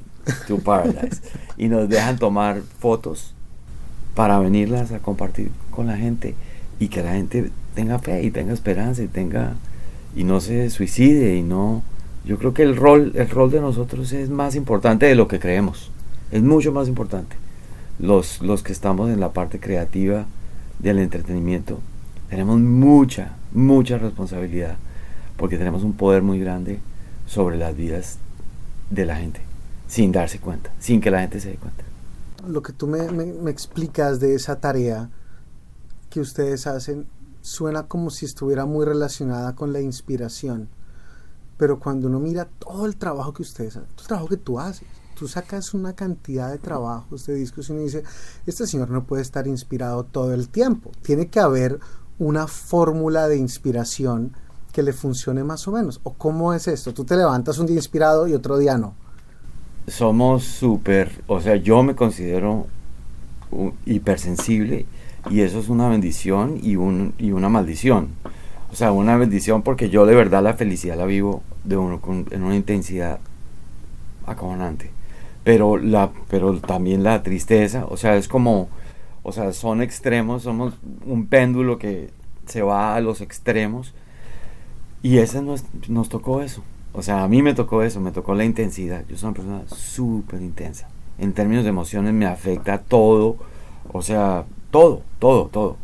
to 0.48 0.58
Paradise. 0.60 1.22
y 1.58 1.68
nos 1.68 1.90
dejan 1.90 2.18
tomar 2.18 2.62
fotos 2.80 3.34
para 4.14 4.40
venirlas 4.40 4.92
a 4.92 5.00
compartir 5.00 5.52
con 5.72 5.88
la 5.88 5.98
gente 5.98 6.36
y 6.80 6.88
que 6.88 7.04
la 7.04 7.14
gente 7.14 7.52
tenga 7.74 8.00
fe 8.00 8.24
y 8.24 8.32
tenga 8.32 8.54
esperanza 8.54 9.04
y 9.04 9.08
tenga 9.08 9.56
y 10.16 10.24
no 10.24 10.40
se 10.40 10.70
suicide 10.70 11.36
y 11.36 11.44
no 11.44 11.84
yo 12.26 12.38
creo 12.38 12.54
que 12.54 12.64
el 12.64 12.76
rol 12.76 13.12
el 13.16 13.30
rol 13.30 13.52
de 13.52 13.62
nosotros 13.62 14.12
es 14.14 14.30
más 14.30 14.56
importante 14.56 15.06
de 15.06 15.16
lo 15.16 15.28
que 15.28 15.40
creemos 15.40 15.92
es 16.32 16.42
mucho 16.42 16.72
más 16.72 16.88
importante. 16.88 17.36
Los 18.00 18.42
los 18.42 18.64
que 18.64 18.74
estamos 18.74 19.10
en 19.10 19.20
la 19.20 19.32
parte 19.32 19.60
creativa 19.60 20.26
del 20.80 21.00
entretenimiento 21.00 21.80
tenemos 22.30 22.60
mucha 22.60 23.36
mucha 23.54 23.98
responsabilidad 23.98 24.78
porque 25.38 25.58
tenemos 25.58 25.84
un 25.84 25.94
poder 25.94 26.24
muy 26.24 26.40
grande 26.40 26.80
sobre 27.28 27.58
las 27.58 27.76
vidas 27.76 28.18
de 28.90 29.06
la 29.06 29.18
gente 29.18 29.42
sin 29.88 30.12
darse 30.12 30.40
cuenta 30.40 30.72
sin 30.80 31.00
que 31.00 31.12
la 31.12 31.22
gente 31.22 31.40
se 31.40 31.50
dé 31.50 31.56
cuenta. 31.56 31.84
Lo 32.48 32.62
que 32.62 32.74
tú 32.74 32.88
me, 32.88 33.12
me 33.12 33.52
explicas 33.52 34.20
de 34.20 34.36
esa 34.36 34.60
tarea 34.60 35.10
que 36.10 36.20
ustedes 36.20 36.68
hacen 36.68 37.06
suena 37.46 37.88
como 37.88 38.10
si 38.10 38.26
estuviera 38.26 38.66
muy 38.66 38.86
relacionada 38.86 39.54
con 39.54 39.72
la 39.72 39.80
inspiración. 39.80 40.68
Pero 41.58 41.80
cuando 41.80 42.08
uno 42.08 42.20
mira 42.20 42.46
todo 42.46 42.88
el 42.88 42.98
trabajo 42.98 43.34
que 43.34 43.44
ustedes 43.44 43.78
hacen, 43.78 43.90
todo 43.90 44.02
el 44.02 44.08
trabajo 44.08 44.28
que 44.30 44.38
tú 44.38 44.60
haces, 44.60 44.88
tú 45.16 45.28
sacas 45.28 45.76
una 45.76 45.94
cantidad 45.94 46.50
de 46.50 46.58
trabajos, 46.58 47.28
de 47.28 47.36
discos 47.36 47.70
y 47.70 47.76
dice, 47.76 48.04
este 48.48 48.66
señor 48.66 48.90
no 48.90 49.04
puede 49.04 49.22
estar 49.22 49.46
inspirado 49.46 50.06
todo 50.06 50.34
el 50.34 50.50
tiempo. 50.50 50.90
Tiene 51.04 51.28
que 51.28 51.40
haber 51.40 51.80
una 52.18 52.48
fórmula 52.48 53.28
de 53.28 53.38
inspiración 53.38 54.34
que 54.74 54.82
le 54.82 54.92
funcione 54.92 55.44
más 55.44 55.68
o 55.68 55.72
menos. 55.72 56.02
¿O 56.02 56.14
cómo 56.14 56.52
es 56.52 56.68
esto? 56.68 56.96
Tú 56.96 57.06
te 57.06 57.16
levantas 57.16 57.60
un 57.60 57.68
día 57.68 57.76
inspirado 57.76 58.28
y 58.28 58.34
otro 58.34 58.58
día 58.58 58.76
no. 58.80 58.96
Somos 59.88 60.44
súper, 60.46 61.24
o 61.28 61.40
sea, 61.40 61.58
yo 61.58 61.84
me 61.84 61.96
considero 61.96 62.66
hipersensible 63.86 64.88
y 65.30 65.42
eso 65.42 65.60
es 65.60 65.70
una 65.70 65.90
bendición 65.90 66.60
y, 66.62 66.76
un, 66.76 67.14
y 67.18 67.32
una 67.32 67.50
maldición. 67.50 68.10
O 68.72 68.76
sea, 68.76 68.92
una 68.92 69.18
bendición 69.18 69.62
porque 69.62 69.90
yo 69.90 70.06
de 70.06 70.16
verdad 70.16 70.44
la 70.44 70.54
felicidad 70.54 70.98
la 70.98 71.06
vivo 71.06 71.44
de 71.64 71.78
uno 71.78 72.02
con, 72.02 72.26
en 72.32 72.44
una 72.44 72.56
intensidad 72.56 73.20
acojonante. 74.26 74.92
Pero, 75.44 75.78
la, 75.78 76.12
pero 76.30 76.60
también 76.60 77.04
la 77.04 77.24
tristeza, 77.24 77.86
o 77.88 77.98
sea, 77.98 78.16
es 78.16 78.28
como, 78.28 78.68
o 79.24 79.32
sea, 79.32 79.54
son 79.54 79.82
extremos, 79.82 80.44
somos 80.44 80.74
un 81.06 81.28
péndulo 81.28 81.78
que 81.78 82.10
se 82.48 82.62
va 82.62 82.96
a 82.96 83.02
los 83.02 83.22
extremos. 83.22 83.94
Y 85.02 85.20
ese 85.20 85.42
nos, 85.42 85.64
nos 85.88 86.10
tocó 86.10 86.42
eso. 86.42 86.64
O 86.94 87.02
sea, 87.02 87.24
a 87.24 87.28
mí 87.28 87.42
me 87.42 87.54
tocó 87.54 87.84
eso, 87.84 88.00
me 88.00 88.12
tocó 88.12 88.34
la 88.36 88.46
intensidad. 88.46 89.04
Yo 89.08 89.18
soy 89.18 89.28
una 89.28 89.36
persona 89.36 89.64
súper 89.68 90.42
intensa. 90.42 90.88
En 91.18 91.34
términos 91.34 91.64
de 91.64 91.70
emociones 91.70 92.14
me 92.14 92.26
afecta 92.26 92.80
todo. 92.80 93.38
O 93.92 94.02
sea, 94.02 94.46
todo, 94.76 95.04
todo, 95.20 95.46
todo. 95.46 95.78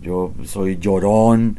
Yo 0.00 0.32
soy 0.44 0.78
llorón 0.78 1.58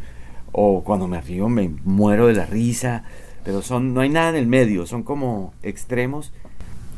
o 0.53 0.81
cuando 0.81 1.09
me 1.09 1.19
río 1.19 1.49
me 1.49 1.67
muero 1.83 2.27
de 2.27 2.35
la 2.35 2.45
risa, 2.45 3.03
pero 3.43 3.61
son 3.61 3.93
no 3.93 3.99
hay 3.99 4.07
nada 4.07 4.29
en 4.29 4.37
el 4.37 4.47
medio, 4.47 4.85
son 4.85 5.03
como 5.03 5.51
extremos 5.61 6.31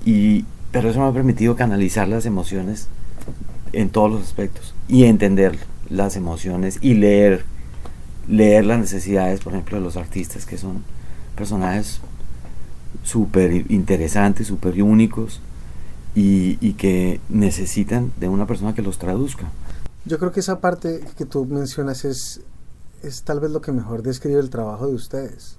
y 0.05 0.45
pero 0.71 0.91
eso 0.91 1.00
me 1.00 1.07
ha 1.07 1.11
permitido 1.11 1.55
canalizar 1.55 2.07
las 2.07 2.27
emociones 2.27 2.89
en 3.73 3.89
todos 3.89 4.11
los 4.11 4.21
aspectos 4.21 4.75
y 4.88 5.05
entender 5.05 5.57
las 5.89 6.15
emociones 6.15 6.77
y 6.83 6.93
leer 6.93 7.43
leer 8.27 8.65
las 8.65 8.77
necesidades, 8.77 9.39
por 9.39 9.53
ejemplo, 9.53 9.79
de 9.79 9.83
los 9.83 9.97
artistas 9.97 10.45
que 10.45 10.59
son 10.59 10.83
personajes 11.35 12.01
súper 13.01 13.65
interesantes, 13.71 14.45
súper 14.45 14.83
únicos 14.83 15.41
y, 16.13 16.59
y 16.61 16.73
que 16.73 17.19
necesitan 17.29 18.11
de 18.19 18.29
una 18.29 18.45
persona 18.45 18.75
que 18.75 18.83
los 18.83 19.00
traduzca. 19.00 19.50
Yo 20.05 20.17
creo 20.17 20.31
que 20.31 20.39
esa 20.39 20.60
parte 20.60 21.01
que 21.15 21.25
tú 21.25 21.46
mencionas 21.46 22.05
es, 22.05 22.41
es 23.03 23.24
tal 23.24 23.39
vez 23.39 23.51
lo 23.51 23.62
que 23.62 23.72
mejor 23.72 24.01
describe 24.01 24.39
el 24.39 24.50
trabajo 24.50 24.88
de 24.88 24.96
ustedes. 24.96 25.58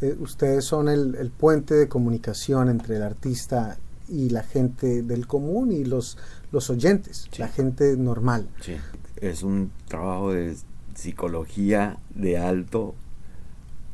Eh, 0.00 0.16
ustedes 0.18 0.64
son 0.64 0.88
el, 0.88 1.14
el, 1.16 1.30
puente 1.30 1.74
de 1.74 1.88
comunicación 1.88 2.70
entre 2.70 2.96
el 2.96 3.02
artista 3.02 3.78
y 4.08 4.30
la 4.30 4.42
gente 4.42 5.02
del 5.02 5.26
común 5.26 5.72
y 5.72 5.84
los, 5.84 6.16
los 6.52 6.70
oyentes, 6.70 7.28
la 7.38 7.48
gente 7.48 7.96
normal. 7.96 8.48
Sí. 8.60 8.76
Es 9.16 9.42
un 9.42 9.70
trabajo 9.88 10.32
de 10.32 10.56
psicología 10.94 11.98
de 12.14 12.38
alto, 12.38 12.94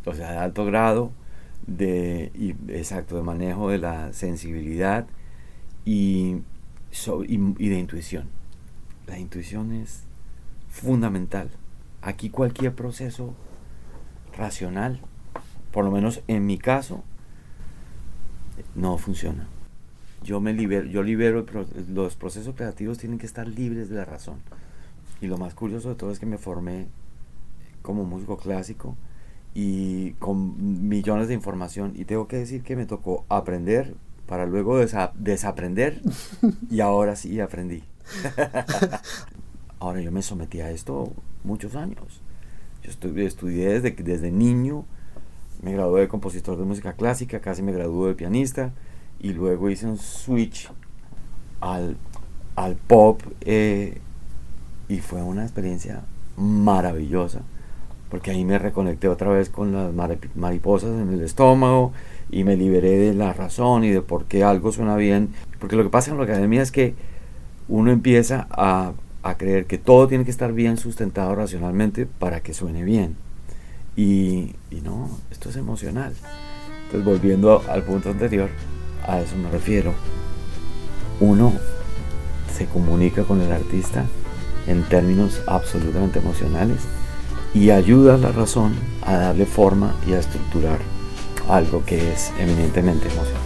o 0.05 0.15
sea, 0.15 0.33
de 0.33 0.39
alto 0.39 0.65
grado, 0.65 1.12
de, 1.67 2.31
y, 2.35 2.51
exacto, 2.73 3.17
de 3.17 3.23
manejo 3.23 3.71
de 3.71 3.79
la 3.79 4.12
sensibilidad 4.12 5.07
y, 5.85 6.43
so, 6.91 7.25
y, 7.25 7.55
y 7.59 7.69
de 7.69 7.79
intuición 7.79 8.41
la 9.06 9.18
intuición 9.18 9.73
es 9.73 10.04
fundamental. 10.71 11.50
Aquí 12.00 12.30
cualquier 12.30 12.75
proceso 12.75 13.35
racional, 14.37 15.00
por 15.71 15.85
lo 15.85 15.90
menos 15.90 16.23
en 16.28 16.47
mi 16.47 16.59
caso, 16.59 17.04
no 18.75 18.99
funciona. 18.99 19.47
Yo 20.23 20.40
me 20.40 20.52
libero, 20.52 20.87
yo 20.87 21.02
libero 21.02 21.44
los 21.88 22.16
procesos 22.16 22.54
creativos 22.54 22.99
tienen 22.99 23.18
que 23.18 23.26
estar 23.26 23.47
libres 23.49 23.88
de 23.88 23.97
la 23.97 24.04
razón. 24.04 24.38
Y 25.21 25.26
lo 25.26 25.38
más 25.38 25.54
curioso 25.54 25.88
de 25.90 25.94
todo 25.94 26.11
es 26.11 26.18
que 26.18 26.26
me 26.26 26.38
formé 26.38 26.87
como 27.82 28.04
músico 28.04 28.37
clásico 28.37 28.97
y 29.54 30.12
con 30.14 30.88
millones 30.88 31.28
de 31.28 31.35
información 31.35 31.92
y 31.97 32.04
tengo 32.04 32.26
que 32.26 32.38
decir 32.38 32.62
que 32.62 32.76
me 32.76 32.87
tocó 32.87 33.25
aprender 33.28 33.94
para 34.26 34.47
luego 34.47 34.78
desaprender 34.78 36.00
y 36.71 36.80
ahora 36.80 37.16
sí 37.16 37.40
aprendí. 37.40 37.82
Ahora 39.80 40.00
yo 40.00 40.12
me 40.12 40.23
sometí 40.23 40.61
a 40.61 40.71
esto 40.71 41.12
muchos 41.44 41.75
años. 41.75 42.21
Yo 42.82 42.90
estudié 42.90 43.80
desde, 43.80 43.90
desde 43.90 44.30
niño, 44.30 44.85
me 45.62 45.73
gradué 45.73 46.02
de 46.02 46.09
compositor 46.09 46.59
de 46.59 46.64
música 46.64 46.94
clásica, 46.94 47.40
casi 47.40 47.62
me 47.62 47.73
gradué 47.73 48.09
de 48.09 48.14
pianista 48.14 48.73
y 49.21 49.32
luego 49.32 49.71
hice 49.71 49.87
un 49.87 49.99
switch 49.99 50.71
al, 51.61 51.97
al 52.56 52.76
pop 52.76 53.23
eh, 53.40 54.00
y 54.88 54.99
fue 54.99 55.23
una 55.23 55.42
experiencia 55.44 56.02
maravillosa 56.37 57.42
porque 58.12 58.30
ahí 58.30 58.44
me 58.44 58.59
reconecté 58.59 59.09
otra 59.09 59.30
vez 59.30 59.49
con 59.49 59.73
las 59.73 59.90
mariposas 60.35 60.90
en 60.90 61.14
el 61.14 61.23
estómago 61.23 61.94
y 62.30 62.44
me 62.44 62.59
liberé 62.59 62.99
de 62.99 63.14
la 63.14 63.32
razón 63.32 63.85
y 63.85 63.88
de 63.88 64.02
por 64.02 64.26
qué 64.26 64.44
algo 64.44 64.71
suena 64.71 64.97
bien. 64.97 65.30
Porque 65.59 65.76
lo 65.76 65.82
que 65.82 65.88
pasa 65.88 66.11
en 66.11 66.18
la 66.18 66.25
academia 66.25 66.61
es 66.61 66.71
que 66.71 66.94
uno 67.73 67.91
empieza 67.91 68.47
a, 68.50 68.93
creer 69.38 69.64
que 69.64 69.79
todo 69.79 70.07
tiene 70.07 70.26
que 70.26 70.31
estar 70.31 70.52
bien 70.52 70.76
sustentado 70.76 71.35
racionalmente 71.35 72.05
para 72.05 72.41
que 72.41 72.52
suene 72.52 72.85
bien. 72.85 73.17
Y, 73.97 74.55
no, 74.85 75.09
esto 75.31 75.49
es 75.49 75.57
emocional. 75.57 76.12
Entonces, 76.85 77.05
volviendo 77.05 77.62
al 77.71 77.83
punto 77.83 78.11
anterior, 78.11 78.50
a 79.09 79.21
eso 79.21 79.37
me 79.37 79.50
refiero. 79.50 79.95
Uno 81.19 81.55
se 82.55 82.67
comunica 82.67 83.25
con 83.25 83.41
el 83.41 83.50
artista 83.50 84.05
en 84.67 84.83
términos 84.83 85.41
absolutamente 85.47 86.19
emocionales 86.19 86.83
y 87.55 87.71
ayuda 87.71 88.17
a 88.17 88.19
la 88.19 88.33
razón 88.33 88.75
a 89.00 89.14
darle 89.14 89.47
forma 89.47 89.95
y 90.07 90.12
a 90.12 90.19
estructurar 90.19 90.79
algo 91.49 91.83
que 91.87 92.12
es 92.12 92.33
eminentemente 92.38 93.09
emocional. 93.09 93.41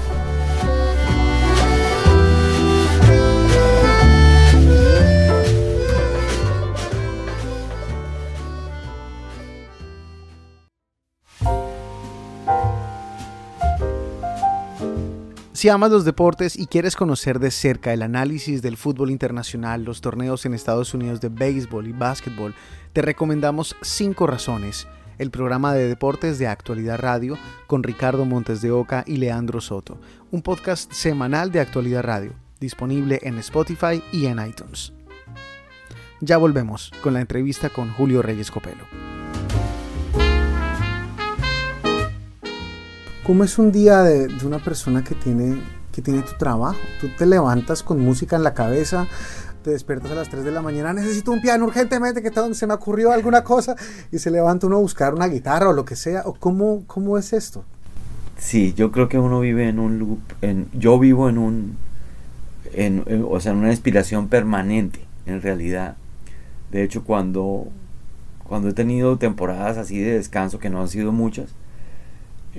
Si 15.56 15.70
amas 15.70 15.90
los 15.90 16.04
deportes 16.04 16.54
y 16.58 16.66
quieres 16.66 16.96
conocer 16.96 17.38
de 17.38 17.50
cerca 17.50 17.94
el 17.94 18.02
análisis 18.02 18.60
del 18.60 18.76
fútbol 18.76 19.10
internacional, 19.10 19.84
los 19.84 20.02
torneos 20.02 20.44
en 20.44 20.52
Estados 20.52 20.92
Unidos 20.92 21.22
de 21.22 21.30
béisbol 21.30 21.86
y 21.86 21.92
básquetbol, 21.92 22.54
te 22.92 23.00
recomendamos 23.00 23.74
5 23.80 24.26
razones, 24.26 24.86
el 25.16 25.30
programa 25.30 25.72
de 25.72 25.88
deportes 25.88 26.38
de 26.38 26.46
Actualidad 26.46 26.98
Radio 26.98 27.38
con 27.66 27.82
Ricardo 27.82 28.26
Montes 28.26 28.60
de 28.60 28.70
Oca 28.70 29.02
y 29.06 29.16
Leandro 29.16 29.62
Soto, 29.62 29.98
un 30.30 30.42
podcast 30.42 30.92
semanal 30.92 31.50
de 31.50 31.60
Actualidad 31.60 32.02
Radio, 32.02 32.34
disponible 32.60 33.18
en 33.22 33.38
Spotify 33.38 34.02
y 34.12 34.26
en 34.26 34.46
iTunes. 34.46 34.92
Ya 36.20 36.36
volvemos 36.36 36.92
con 37.02 37.14
la 37.14 37.22
entrevista 37.22 37.70
con 37.70 37.90
Julio 37.94 38.20
Reyes 38.20 38.50
Copelo. 38.50 38.84
¿Cómo 43.26 43.42
es 43.42 43.58
un 43.58 43.72
día 43.72 44.04
de, 44.04 44.28
una 44.46 44.60
persona 44.60 45.02
que 45.02 45.16
tiene, 45.16 45.60
que 45.90 46.00
tiene 46.00 46.22
tu 46.22 46.34
trabajo? 46.38 46.78
Tú 47.00 47.08
te 47.18 47.26
levantas 47.26 47.82
con 47.82 47.98
música 47.98 48.36
en 48.36 48.44
la 48.44 48.54
cabeza, 48.54 49.08
te 49.64 49.70
despiertas 49.70 50.12
a 50.12 50.14
las 50.14 50.28
3 50.28 50.44
de 50.44 50.52
la 50.52 50.62
mañana, 50.62 50.92
necesito 50.92 51.32
un 51.32 51.40
piano 51.40 51.64
urgentemente, 51.64 52.22
que 52.22 52.30
se 52.54 52.66
me 52.68 52.74
ocurrió 52.74 53.10
alguna 53.10 53.42
cosa, 53.42 53.74
y 54.12 54.20
se 54.20 54.30
levanta 54.30 54.68
uno 54.68 54.76
a 54.76 54.78
buscar 54.78 55.12
una 55.12 55.26
guitarra 55.26 55.70
o 55.70 55.72
lo 55.72 55.84
que 55.84 55.96
sea. 55.96 56.22
¿O 56.24 56.34
cómo, 56.34 56.84
cómo 56.86 57.18
es 57.18 57.32
esto? 57.32 57.64
Sí, 58.38 58.74
yo 58.74 58.92
creo 58.92 59.08
que 59.08 59.18
uno 59.18 59.40
vive 59.40 59.68
en 59.68 59.80
un 59.80 59.98
loop, 59.98 60.20
yo 60.74 60.96
vivo 61.00 61.28
en 61.28 61.38
un, 61.38 61.76
o 63.28 63.40
sea, 63.40 63.50
en 63.50 63.58
una 63.58 63.72
inspiración 63.72 64.28
permanente, 64.28 65.00
en 65.26 65.42
realidad. 65.42 65.96
De 66.70 66.84
hecho, 66.84 67.02
cuando, 67.02 67.66
cuando 68.44 68.68
he 68.68 68.72
tenido 68.72 69.16
temporadas 69.16 69.78
así 69.78 69.98
de 69.98 70.12
descanso, 70.12 70.60
que 70.60 70.70
no 70.70 70.80
han 70.80 70.88
sido 70.88 71.10
muchas, 71.10 71.56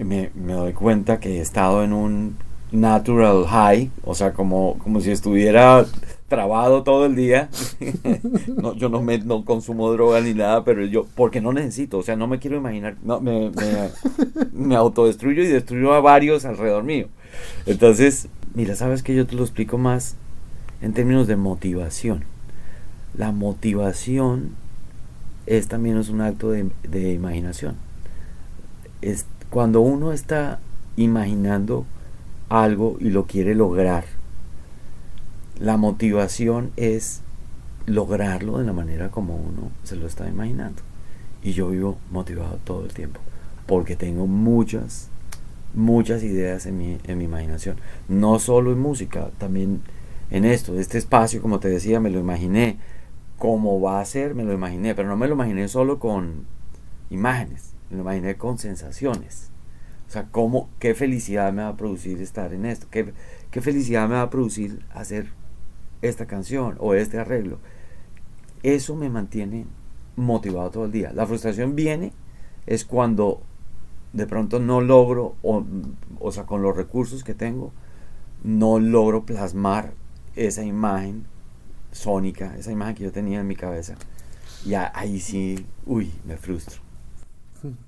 me, 0.04 0.30
doy 0.36 0.74
cuenta 0.74 1.20
que 1.20 1.38
he 1.38 1.42
estado 1.42 1.84
en 1.84 1.94
un 1.94 2.38
natural 2.72 3.46
high, 3.48 3.92
o 4.04 4.14
sea, 4.14 4.34
como, 4.34 4.78
como 4.80 5.00
si 5.00 5.12
estuviera 5.12 5.86
trabado 6.28 6.84
todo 6.84 7.06
el 7.06 7.16
día. 7.16 7.50
no, 8.62 8.74
yo 8.76 8.90
no, 8.90 9.02
me, 9.02 9.18
no 9.20 9.46
consumo 9.46 9.92
droga 9.92 10.20
ni 10.22 10.34
nada, 10.34 10.64
pero 10.64 10.86
yo, 10.86 11.06
porque 11.16 11.42
no 11.42 11.54
necesito, 11.54 11.98
o 11.98 12.04
sea, 12.04 12.16
no 12.16 12.28
me 12.28 12.40
quiero 12.40 12.58
imaginar, 12.58 12.98
no, 13.04 13.22
me, 13.22 13.52
me, 13.52 13.90
me 14.52 14.76
autodestruyo 14.76 15.44
y 15.44 15.48
destruyo 15.48 15.94
a 15.94 16.02
varios 16.02 16.46
alrededor 16.46 16.84
mío. 16.84 17.08
Entonces, 17.66 18.28
mira, 18.54 18.76
sabes 18.76 19.04
que 19.04 19.16
yo 19.16 19.26
te 19.26 19.36
lo 19.36 19.44
explico 19.44 19.78
más 19.78 20.16
en 20.82 20.94
términos 20.94 21.28
de 21.28 21.36
motivación. 21.36 22.24
La 23.16 23.32
motivación 23.32 24.52
es 25.46 25.68
también 25.68 25.98
es 25.98 26.10
un 26.10 26.22
acto 26.22 26.52
de, 26.52 26.70
de 26.84 27.14
imaginación. 27.14 27.76
Es 29.02 29.26
cuando 29.50 29.82
uno 29.82 30.12
está 30.12 30.60
imaginando 30.96 31.86
algo 32.50 32.98
y 33.00 33.10
lo 33.10 33.26
quiere 33.26 33.56
lograr, 33.56 34.06
la 35.60 35.78
motivación 35.78 36.72
es 36.76 37.22
lograrlo 37.86 38.60
de 38.60 38.66
la 38.66 38.74
manera 38.74 39.10
como 39.10 39.36
uno 39.36 39.72
se 39.84 39.96
lo 39.96 40.08
está 40.08 40.28
imaginando. 40.28 40.82
Y 41.42 41.54
yo 41.54 41.70
vivo 41.70 41.98
motivado 42.12 42.60
todo 42.64 42.84
el 42.86 42.94
tiempo, 42.94 43.20
porque 43.66 43.96
tengo 43.96 44.28
muchas, 44.28 45.10
muchas 45.74 46.24
ideas 46.24 46.66
en 46.66 46.78
mi, 46.78 46.98
en 47.06 47.18
mi 47.18 47.24
imaginación. 47.24 47.78
No 48.10 48.40
solo 48.40 48.72
en 48.72 48.80
música, 48.80 49.30
también 49.38 49.82
en 50.30 50.46
esto, 50.46 50.78
este 50.78 50.98
espacio, 50.98 51.42
como 51.42 51.60
te 51.60 51.70
decía, 51.70 52.00
me 52.00 52.10
lo 52.10 52.20
imaginé. 52.20 52.78
Cómo 53.38 53.80
va 53.80 54.02
a 54.02 54.06
ser, 54.06 54.34
me 54.34 54.44
lo 54.44 54.52
imaginé, 54.52 54.96
pero 54.96 55.08
no 55.08 55.16
me 55.16 55.28
lo 55.28 55.36
imaginé 55.36 55.68
solo 55.68 56.00
con 56.00 56.46
imágenes, 57.12 57.74
me 57.90 57.98
lo 57.98 58.04
imaginé 58.04 58.36
con 58.38 58.58
sensaciones. 58.58 59.50
O 60.08 60.12
sea, 60.12 60.28
cómo, 60.32 60.70
qué 60.80 60.96
felicidad 60.96 61.52
me 61.52 61.64
va 61.64 61.70
a 61.70 61.78
producir 61.78 62.22
estar 62.22 62.54
en 62.54 62.66
esto, 62.66 62.88
qué, 62.90 63.14
qué 63.52 63.62
felicidad 63.62 64.08
me 64.08 64.16
va 64.16 64.22
a 64.24 64.30
producir 64.30 64.86
hacer 64.94 65.28
esta 66.02 66.26
canción 66.26 66.78
o 66.80 66.94
este 66.94 67.20
arreglo. 67.20 67.60
Eso 68.64 68.96
me 68.96 69.10
mantiene 69.10 69.66
motivado 70.16 70.72
todo 70.72 70.86
el 70.86 70.92
día. 70.92 71.12
La 71.14 71.26
frustración 71.26 71.76
viene 71.76 72.14
es 72.66 72.86
cuando 72.86 73.42
de 74.14 74.26
pronto 74.28 74.60
no 74.60 74.82
logro, 74.82 75.36
o, 75.44 75.64
o 76.20 76.32
sea, 76.32 76.46
con 76.46 76.62
los 76.62 76.76
recursos 76.76 77.24
que 77.24 77.34
tengo, 77.34 77.72
no 78.44 78.80
logro 78.80 79.26
plasmar 79.26 79.94
esa 80.36 80.64
imagen 80.64 81.26
sónica, 81.92 82.56
esa 82.58 82.72
imagen 82.72 82.96
que 82.96 83.04
yo 83.04 83.12
tenía 83.12 83.42
en 83.42 83.48
mi 83.48 83.56
cabeza. 83.56 83.96
Y 84.66 84.74
ahí 84.74 85.20
sí, 85.20 85.66
uy, 85.86 86.12
me 86.26 86.38
frustro. 86.38 86.87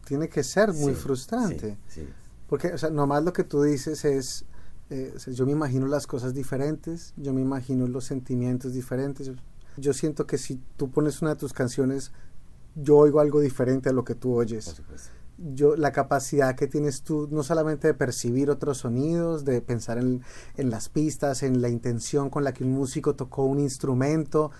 Tiene 0.05 0.29
que 0.29 0.43
ser 0.43 0.73
muy 0.73 0.93
Sí, 0.93 0.99
frustrante. 1.01 1.77
sí, 1.87 2.01
sí. 2.01 2.09
Porque, 2.47 2.73
o 2.73 2.77
sea, 2.77 2.89
nomás 2.89 3.23
lo 3.23 3.31
que 3.33 3.43
tú 3.43 3.61
dices 3.63 4.05
es, 4.05 4.45
eh, 4.89 5.13
o 5.15 5.19
sea, 5.19 5.33
yo 5.33 5.45
me 5.45 5.51
imagino 5.51 5.85
las 5.87 6.07
cosas 6.07 6.33
diferentes, 6.33 7.13
yo 7.15 7.31
me 7.33 7.41
imagino 7.41 7.87
los 7.87 8.05
sentimientos 8.05 8.73
diferentes. 8.73 9.27
Yo, 9.27 9.33
yo 9.77 9.93
siento 9.93 10.25
que 10.25 10.37
si 10.37 10.59
tú 10.75 10.89
pones 10.89 11.21
una 11.21 11.31
de 11.31 11.35
tus 11.37 11.53
canciones, 11.53 12.11
yo 12.75 12.97
oigo 12.97 13.19
algo 13.19 13.39
diferente 13.39 13.89
a 13.89 13.93
lo 13.93 14.03
que 14.03 14.15
tú 14.15 14.33
oyes. 14.33 14.81
Yo, 15.53 15.77
la 15.77 15.93
capacidad 15.93 16.55
que 16.55 16.67
tienes 16.67 17.01
tú, 17.03 17.29
no 17.31 17.43
solamente 17.43 17.87
de 17.87 17.93
percibir 17.93 18.49
otros 18.49 18.79
sonidos, 18.79 19.45
de 19.45 19.61
pensar 19.61 19.97
en, 19.97 20.21
en 20.57 20.69
las 20.69 20.89
pistas, 20.89 21.43
en 21.43 21.61
la 21.61 21.69
intención 21.69 22.29
con 22.29 22.43
la 22.43 22.53
que 22.53 22.65
un 22.65 22.71
músico 22.73 23.15
tocó 23.15 23.45
un 23.45 23.59
instrumento. 23.59 24.51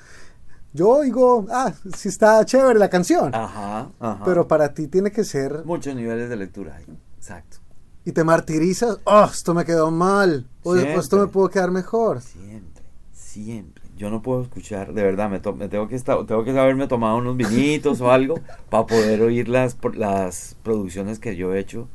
Yo 0.73 0.89
oigo, 0.89 1.47
ah, 1.51 1.73
sí 1.97 2.09
está 2.09 2.45
chévere 2.45 2.77
la 2.77 2.89
canción, 2.89 3.33
Ajá, 3.33 3.89
ajá. 3.99 4.23
pero 4.23 4.47
para 4.47 4.73
ti 4.73 4.87
tiene 4.87 5.11
que 5.11 5.23
ser 5.23 5.63
Muchos 5.65 5.95
niveles 5.95 6.29
de 6.29 6.35
lectura 6.35 6.75
ahí. 6.75 6.85
Exacto. 7.17 7.57
y 8.05 8.11
te 8.11 8.23
martirizas, 8.23 8.99
oh, 9.03 9.25
esto 9.31 9.53
me 9.53 9.65
quedó 9.65 9.89
mal, 9.91 10.47
o, 10.63 10.71
o 10.71 10.75
esto 10.75 11.17
me 11.17 11.27
pudo 11.27 11.49
quedar 11.49 11.71
mejor. 11.71 12.21
Siempre, 12.21 12.83
siempre. 13.11 13.83
Yo 13.97 14.09
no 14.09 14.21
puedo 14.21 14.41
escuchar, 14.43 14.93
de 14.93 15.03
verdad, 15.03 15.29
me, 15.29 15.39
to- 15.39 15.53
me 15.55 15.67
tengo 15.69 15.87
que 15.89 15.95
estar, 15.95 16.23
tengo 16.25 16.43
que 16.45 16.51
haberme 16.57 16.87
tomado 16.87 17.17
unos 17.17 17.35
vinitos 17.35 17.99
o 18.01 18.11
algo 18.11 18.35
para 18.69 18.85
poder 18.85 19.21
oír 19.21 19.49
las, 19.49 19.75
las 19.95 20.55
producciones 20.63 21.19
que 21.19 21.35
yo 21.35 21.53
he 21.53 21.59
hecho, 21.59 21.87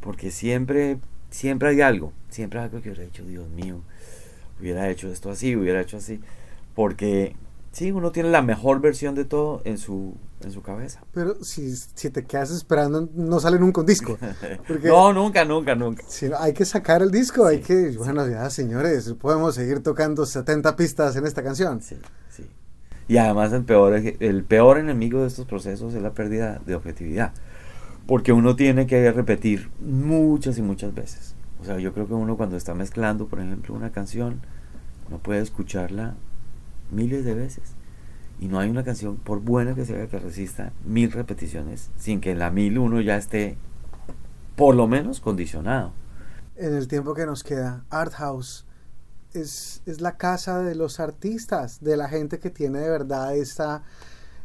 porque 0.00 0.30
siempre, 0.30 0.98
siempre 1.30 1.68
hay 1.68 1.80
algo, 1.82 2.12
siempre 2.30 2.58
hay 2.58 2.64
algo 2.66 2.80
que 2.82 2.88
hubiera 2.90 3.04
hecho, 3.04 3.24
Dios 3.24 3.48
mío, 3.50 3.82
hubiera 4.58 4.88
hecho 4.90 5.08
esto 5.12 5.30
así, 5.30 5.54
hubiera 5.54 5.80
hecho 5.80 5.98
así, 5.98 6.20
porque 6.74 7.36
sí, 7.72 7.90
uno 7.90 8.12
tiene 8.12 8.30
la 8.30 8.42
mejor 8.42 8.80
versión 8.80 9.14
de 9.14 9.24
todo 9.24 9.62
en 9.64 9.78
su, 9.78 10.14
en 10.42 10.52
su 10.52 10.62
cabeza. 10.62 11.02
Pero 11.12 11.42
si, 11.42 11.74
si 11.76 12.10
te 12.10 12.24
quedas 12.24 12.50
esperando, 12.50 13.08
no 13.14 13.40
sale 13.40 13.58
nunca 13.58 13.80
un 13.80 13.86
disco. 13.86 14.18
No, 14.84 15.12
nunca, 15.12 15.44
nunca, 15.44 15.74
nunca. 15.74 16.02
si 16.06 16.26
hay 16.38 16.52
que 16.52 16.64
sacar 16.64 17.02
el 17.02 17.10
disco, 17.10 17.46
hay 17.46 17.58
Sí, 17.58 17.62
que, 17.62 17.92
sí. 17.92 17.96
bueno, 17.98 18.28
ya 18.28 18.48
señores, 18.50 19.12
podemos 19.20 19.54
seguir 19.54 19.82
tocando 19.82 20.26
70 20.26 20.76
pistas 20.76 21.16
en 21.16 21.26
esta 21.26 21.42
canción. 21.42 21.80
Sí, 21.82 21.96
sí. 22.30 22.46
Y 23.08 23.16
además 23.18 23.52
el 23.52 23.64
peor, 23.64 23.94
el 23.94 24.44
peor 24.44 24.78
enemigo 24.78 25.20
de 25.22 25.28
estos 25.28 25.46
procesos 25.46 25.94
es 25.94 26.02
la 26.02 26.12
pérdida 26.12 26.60
de 26.64 26.74
objetividad. 26.74 27.32
Porque 28.06 28.32
uno 28.32 28.56
tiene 28.56 28.86
que 28.86 29.10
repetir 29.12 29.70
muchas 29.80 30.58
y 30.58 30.62
muchas 30.62 30.94
veces. 30.94 31.34
O 31.60 31.64
sea, 31.64 31.78
yo 31.78 31.92
creo 31.92 32.06
que 32.08 32.14
uno 32.14 32.36
cuando 32.36 32.56
está 32.56 32.74
mezclando, 32.74 33.26
por 33.28 33.38
ejemplo, 33.40 33.74
una 33.74 33.92
canción, 33.92 34.40
no 35.10 35.18
puede 35.18 35.40
escucharla 35.40 36.14
miles 36.92 37.24
de 37.24 37.34
veces. 37.34 37.74
Y 38.40 38.48
no 38.48 38.58
hay 38.58 38.70
una 38.70 38.84
canción, 38.84 39.16
por 39.16 39.40
buena 39.40 39.74
que 39.74 39.84
sea, 39.84 40.06
que 40.08 40.18
resista 40.18 40.72
mil 40.84 41.12
repeticiones 41.12 41.90
sin 41.96 42.20
que 42.20 42.32
en 42.32 42.38
la 42.38 42.50
mil 42.50 42.78
uno 42.78 43.00
ya 43.00 43.16
esté, 43.16 43.56
por 44.56 44.74
lo 44.74 44.86
menos, 44.86 45.20
condicionado. 45.20 45.92
En 46.56 46.74
el 46.74 46.88
tiempo 46.88 47.14
que 47.14 47.24
nos 47.24 47.44
queda, 47.44 47.84
Art 47.90 48.12
House 48.14 48.66
es, 49.32 49.82
es 49.86 50.00
la 50.00 50.16
casa 50.16 50.60
de 50.60 50.74
los 50.74 51.00
artistas, 51.00 51.80
de 51.80 51.96
la 51.96 52.08
gente 52.08 52.38
que 52.38 52.50
tiene 52.50 52.80
de 52.80 52.90
verdad 52.90 53.34
esta, 53.36 53.82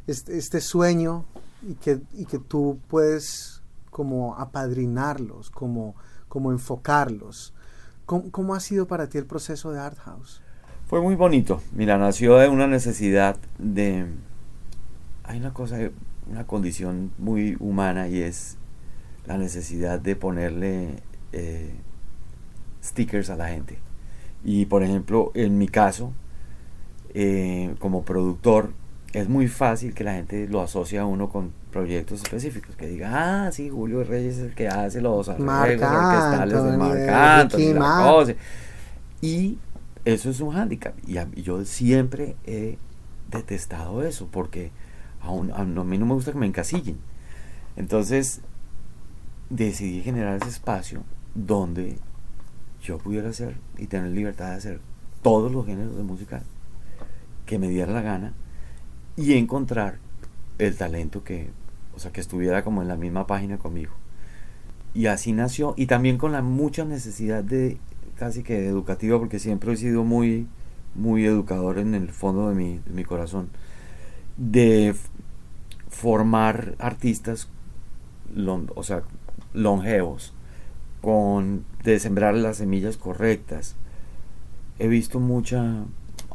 este, 0.06 0.38
este 0.38 0.62
sueño 0.62 1.26
y 1.68 1.74
que, 1.76 2.02
y 2.14 2.26
que 2.26 2.40
tú 2.40 2.80
puedes 2.88 3.62
como 3.90 4.36
apadrinarlos, 4.38 5.50
como, 5.50 5.96
como 6.28 6.52
enfocarlos. 6.52 7.54
¿Cómo, 8.06 8.32
¿Cómo 8.32 8.56
ha 8.56 8.60
sido 8.60 8.88
para 8.88 9.10
ti 9.10 9.18
el 9.18 9.26
proceso 9.26 9.72
de 9.72 9.80
Art 9.80 9.98
House? 10.00 10.42
Fue 10.88 11.02
muy 11.02 11.16
bonito. 11.16 11.62
Mira, 11.74 11.98
nació 11.98 12.38
de 12.38 12.48
una 12.48 12.66
necesidad 12.66 13.38
de... 13.58 14.06
Hay 15.24 15.38
una 15.38 15.54
cosa, 15.54 15.78
una 16.30 16.48
condición 16.48 17.12
muy 17.18 17.58
humana 17.60 18.08
y 18.08 18.22
es 18.22 18.58
la 19.26 19.38
necesidad 19.38 20.00
de 20.00 20.16
ponerle 20.16 21.04
eh, 21.34 21.76
stickers 22.82 23.30
a 23.30 23.36
la 23.36 23.50
gente. 23.50 23.80
Y 24.46 24.66
por 24.68 24.82
ejemplo, 24.82 25.32
en 25.36 25.58
mi 25.58 25.68
caso, 25.68 26.14
eh, 27.14 27.76
como 27.80 28.04
productor, 28.04 28.72
es 29.12 29.28
muy 29.28 29.50
fácil 29.50 29.94
que 29.94 30.06
la 30.06 30.14
gente 30.14 30.48
lo 30.48 30.62
asocie 30.62 31.00
a 31.00 31.06
uno 31.06 31.30
con 31.30 31.52
proyectos 31.72 32.24
específicos. 32.24 32.78
Que 32.78 32.88
diga, 32.88 33.48
ah, 33.48 33.52
sí, 33.52 33.70
Julio 33.70 34.06
Reyes 34.06 34.38
es 34.38 34.44
el 34.44 34.56
que 34.56 34.70
hace 34.70 35.02
los 35.02 35.28
arreglos 35.28 35.92
orquestales 35.92 36.64
de 36.64 36.78
Marc 36.78 37.10
Anthony, 37.10 37.74
la 37.74 38.04
cosa. 38.06 38.34
Y 39.22 39.58
eso 40.14 40.30
es 40.30 40.40
un 40.40 40.54
hándicap. 40.54 40.96
Y, 41.06 41.18
yo 41.42 41.66
siempre 41.66 42.38
he 42.46 42.78
detestado 43.30 44.04
eso 44.04 44.30
porque 44.32 44.72
a 45.22 45.32
mí 45.34 45.98
no 45.98 46.06
me 46.06 46.14
gusta 46.14 46.32
que 46.32 46.38
me 46.38 46.46
encasillen. 46.46 46.98
Entonces 47.76 48.42
decidí 49.50 50.02
generar 50.02 50.38
ese 50.38 50.50
espacio 50.50 51.04
donde 51.36 51.98
yo 52.82 52.98
pudiera 53.00 53.30
hacer 53.30 53.58
y 53.78 53.88
tener 53.88 54.12
libertad 54.12 54.52
de 54.52 54.56
hacer 54.56 54.80
todos 55.22 55.52
los 55.52 55.66
géneros 55.66 55.98
de 55.98 56.04
música 56.04 56.42
que 57.46 57.60
me 57.60 57.68
diera 57.68 57.92
la 57.92 58.02
gana 58.02 58.34
y 59.18 59.34
encontrar 59.34 60.00
el 60.58 60.78
talento 60.78 61.24
que, 61.24 61.50
o 61.96 62.00
sea, 62.00 62.12
que 62.14 62.22
estuviera 62.22 62.64
como 62.64 62.82
en 62.82 62.88
la 62.88 62.96
misma 62.96 63.28
página 63.28 63.58
conmigo. 63.58 63.92
Y 64.94 65.08
así 65.08 65.34
nació, 65.34 65.74
y 65.78 65.86
también 65.86 66.18
con 66.18 66.32
la 66.32 66.42
mucha 66.42 66.86
necesidad 66.86 67.44
de, 67.44 67.78
casi 68.18 68.44
que 68.44 68.68
educativa, 68.68 69.20
porque 69.20 69.40
siempre 69.40 69.74
he 69.74 69.78
sido 69.78 70.04
muy, 70.04 70.48
muy 70.96 71.26
educador 71.26 71.80
en 71.80 71.96
el 71.96 72.10
fondo 72.10 72.50
de 72.50 72.56
mi, 72.56 72.80
de 72.80 72.92
mi 72.94 73.04
corazón, 73.04 73.50
de 74.38 74.96
formar 75.90 76.76
artistas, 76.80 77.48
lon- 78.36 78.72
o 78.76 78.84
sea, 78.84 79.04
longevos, 79.54 80.34
con, 81.02 81.66
de 81.84 82.00
sembrar 82.00 82.36
las 82.36 82.58
semillas 82.58 82.98
correctas. 82.98 83.76
He 84.80 84.88
visto 84.88 85.20
mucha 85.20 85.86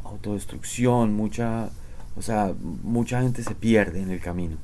autodestrucción, 0.03 1.13
mucha, 1.13 1.69
o 2.17 2.21
sea, 2.21 2.53
mucha 2.83 3.21
gente 3.21 3.43
se 3.43 3.55
pierde 3.55 4.01
en 4.01 4.11
el 4.11 4.19
camino. 4.19 4.57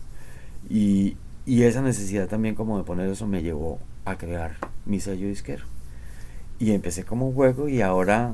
Y, 0.70 1.18
y 1.46 1.64
esa 1.64 1.82
necesidad 1.82 2.28
también 2.28 2.56
como 2.56 2.78
de 2.78 2.84
poner 2.84 3.10
eso 3.10 3.28
me 3.28 3.42
llevó 3.44 3.80
a 4.06 4.18
crear 4.18 4.58
mi 4.86 5.00
sello 5.00 5.28
disquero. 5.28 5.66
Y 6.60 6.72
empecé 6.74 7.04
como 7.04 7.28
un 7.28 7.34
juego 7.34 7.69
y 7.69 7.82
ahora 7.82 8.34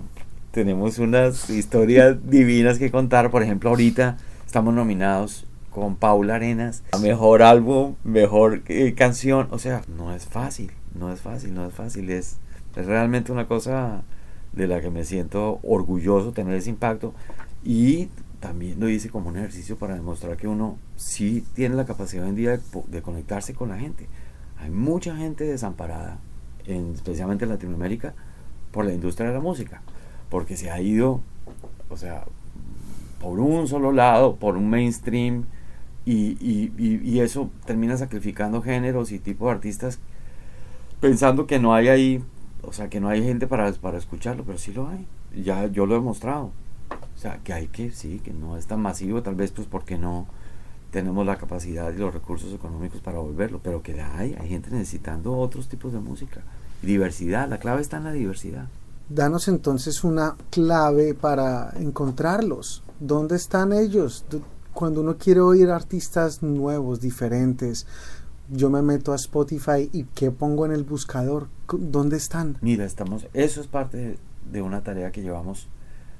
tenemos 0.51 0.97
unas 0.97 1.49
historias 1.49 2.17
divinas 2.29 2.79
que 2.79 2.91
contar. 2.91 3.29
Por 3.29 3.43
ejemplo, 3.43 3.69
ahorita 3.69 4.17
estamos 4.45 4.73
nominados 4.73 5.45
con 5.69 5.95
Paula 5.95 6.35
Arenas 6.35 6.83
a 6.93 6.97
mejor 6.97 7.43
álbum, 7.43 7.95
mejor 8.03 8.63
eh, 8.67 8.93
canción. 8.95 9.47
O 9.51 9.59
sea, 9.59 9.81
no 9.97 10.15
es 10.15 10.25
fácil, 10.25 10.71
no 10.97 11.11
es 11.11 11.21
fácil, 11.21 11.53
no 11.53 11.67
es 11.67 11.73
fácil. 11.73 12.09
Es, 12.09 12.37
es 12.75 12.85
realmente 12.85 13.31
una 13.31 13.47
cosa 13.47 14.03
de 14.53 14.67
la 14.67 14.81
que 14.81 14.89
me 14.89 15.03
siento 15.03 15.59
orgulloso 15.63 16.31
tener 16.31 16.55
ese 16.55 16.69
impacto. 16.69 17.13
Y 17.63 18.09
también 18.39 18.79
lo 18.79 18.89
hice 18.89 19.09
como 19.09 19.29
un 19.29 19.37
ejercicio 19.37 19.77
para 19.77 19.95
demostrar 19.95 20.37
que 20.37 20.47
uno 20.47 20.77
sí 20.95 21.43
tiene 21.53 21.75
la 21.75 21.85
capacidad 21.85 22.23
hoy 22.23 22.29
en 22.29 22.35
día 22.35 22.59
de, 22.87 23.01
conectarse 23.01 23.53
con 23.53 23.69
la 23.69 23.77
gente. 23.77 24.07
Hay 24.57 24.69
mucha 24.69 25.15
gente 25.15 25.43
desamparada, 25.43 26.19
en, 26.67 26.93
especialmente 26.93 27.45
en 27.45 27.51
Latinoamérica, 27.51 28.13
por 28.71 28.85
la 28.85 28.93
industria 28.93 29.29
de 29.29 29.33
la 29.35 29.39
música, 29.39 29.81
porque 30.29 30.57
se 30.57 30.71
ha 30.71 30.81
ido, 30.81 31.21
o 31.89 31.97
sea, 31.97 32.25
por 33.19 33.39
un 33.39 33.67
solo 33.67 33.91
lado, 33.91 34.35
por 34.35 34.57
un 34.57 34.69
mainstream, 34.69 35.45
y, 36.05 36.37
y, 36.39 36.71
y, 36.77 37.19
eso 37.19 37.49
termina 37.65 37.97
sacrificando 37.97 38.61
géneros 38.61 39.11
y 39.11 39.17
tipos 39.17 39.47
de 39.47 39.53
artistas 39.53 39.99
pensando 40.99 41.47
que 41.47 41.57
no 41.57 41.73
hay 41.73 41.87
ahí, 41.87 42.23
o 42.61 42.73
sea, 42.73 42.89
que 42.89 42.99
no 42.99 43.09
hay 43.09 43.23
gente 43.23 43.47
para, 43.47 43.71
para 43.73 43.97
escucharlo, 43.97 44.43
pero 44.43 44.59
sí 44.59 44.71
lo 44.71 44.87
hay. 44.87 45.07
Ya 45.35 45.65
yo 45.65 45.87
lo 45.87 45.95
he 45.95 45.99
mostrado. 45.99 46.51
O 47.15 47.17
sea, 47.17 47.39
que 47.43 47.53
hay 47.53 47.67
que, 47.67 47.91
sí, 47.91 48.21
que 48.23 48.33
no 48.33 48.57
es 48.57 48.67
tan 48.67 48.81
masivo, 48.81 49.23
tal 49.23 49.35
vez 49.35 49.51
pues 49.51 49.67
porque 49.67 49.97
no 49.97 50.27
tenemos 50.91 51.25
la 51.25 51.37
capacidad 51.37 51.91
y 51.91 51.97
los 51.97 52.13
recursos 52.13 52.53
económicos 52.53 53.01
para 53.01 53.19
volverlo, 53.19 53.59
pero 53.61 53.81
que 53.81 53.99
hay, 54.01 54.35
hay 54.39 54.49
gente 54.49 54.69
necesitando 54.71 55.37
otros 55.37 55.67
tipos 55.67 55.91
de 55.91 55.99
música. 55.99 56.41
Diversidad, 56.81 57.49
la 57.49 57.57
clave 57.57 57.81
está 57.81 57.97
en 57.97 58.05
la 58.05 58.11
diversidad. 58.11 58.67
Danos 59.09 59.47
entonces 59.47 60.03
una 60.03 60.35
clave 60.49 61.13
para 61.13 61.73
encontrarlos. 61.77 62.83
¿Dónde 62.99 63.35
están 63.35 63.73
ellos? 63.73 64.25
Cuando 64.73 65.01
uno 65.01 65.17
quiere 65.17 65.41
oír 65.41 65.69
artistas 65.69 66.41
nuevos, 66.41 67.01
diferentes, 67.01 67.85
yo 68.49 68.69
me 68.69 68.81
meto 68.81 69.11
a 69.11 69.15
Spotify 69.15 69.89
y 69.91 70.03
¿qué 70.15 70.31
pongo 70.31 70.65
en 70.65 70.71
el 70.71 70.83
buscador? 70.83 71.47
¿Dónde 71.67 72.17
están? 72.17 72.57
Mira, 72.61 72.85
estamos, 72.85 73.27
eso 73.33 73.61
es 73.61 73.67
parte 73.67 74.17
de 74.51 74.61
una 74.61 74.81
tarea 74.81 75.11
que 75.11 75.21
llevamos 75.21 75.67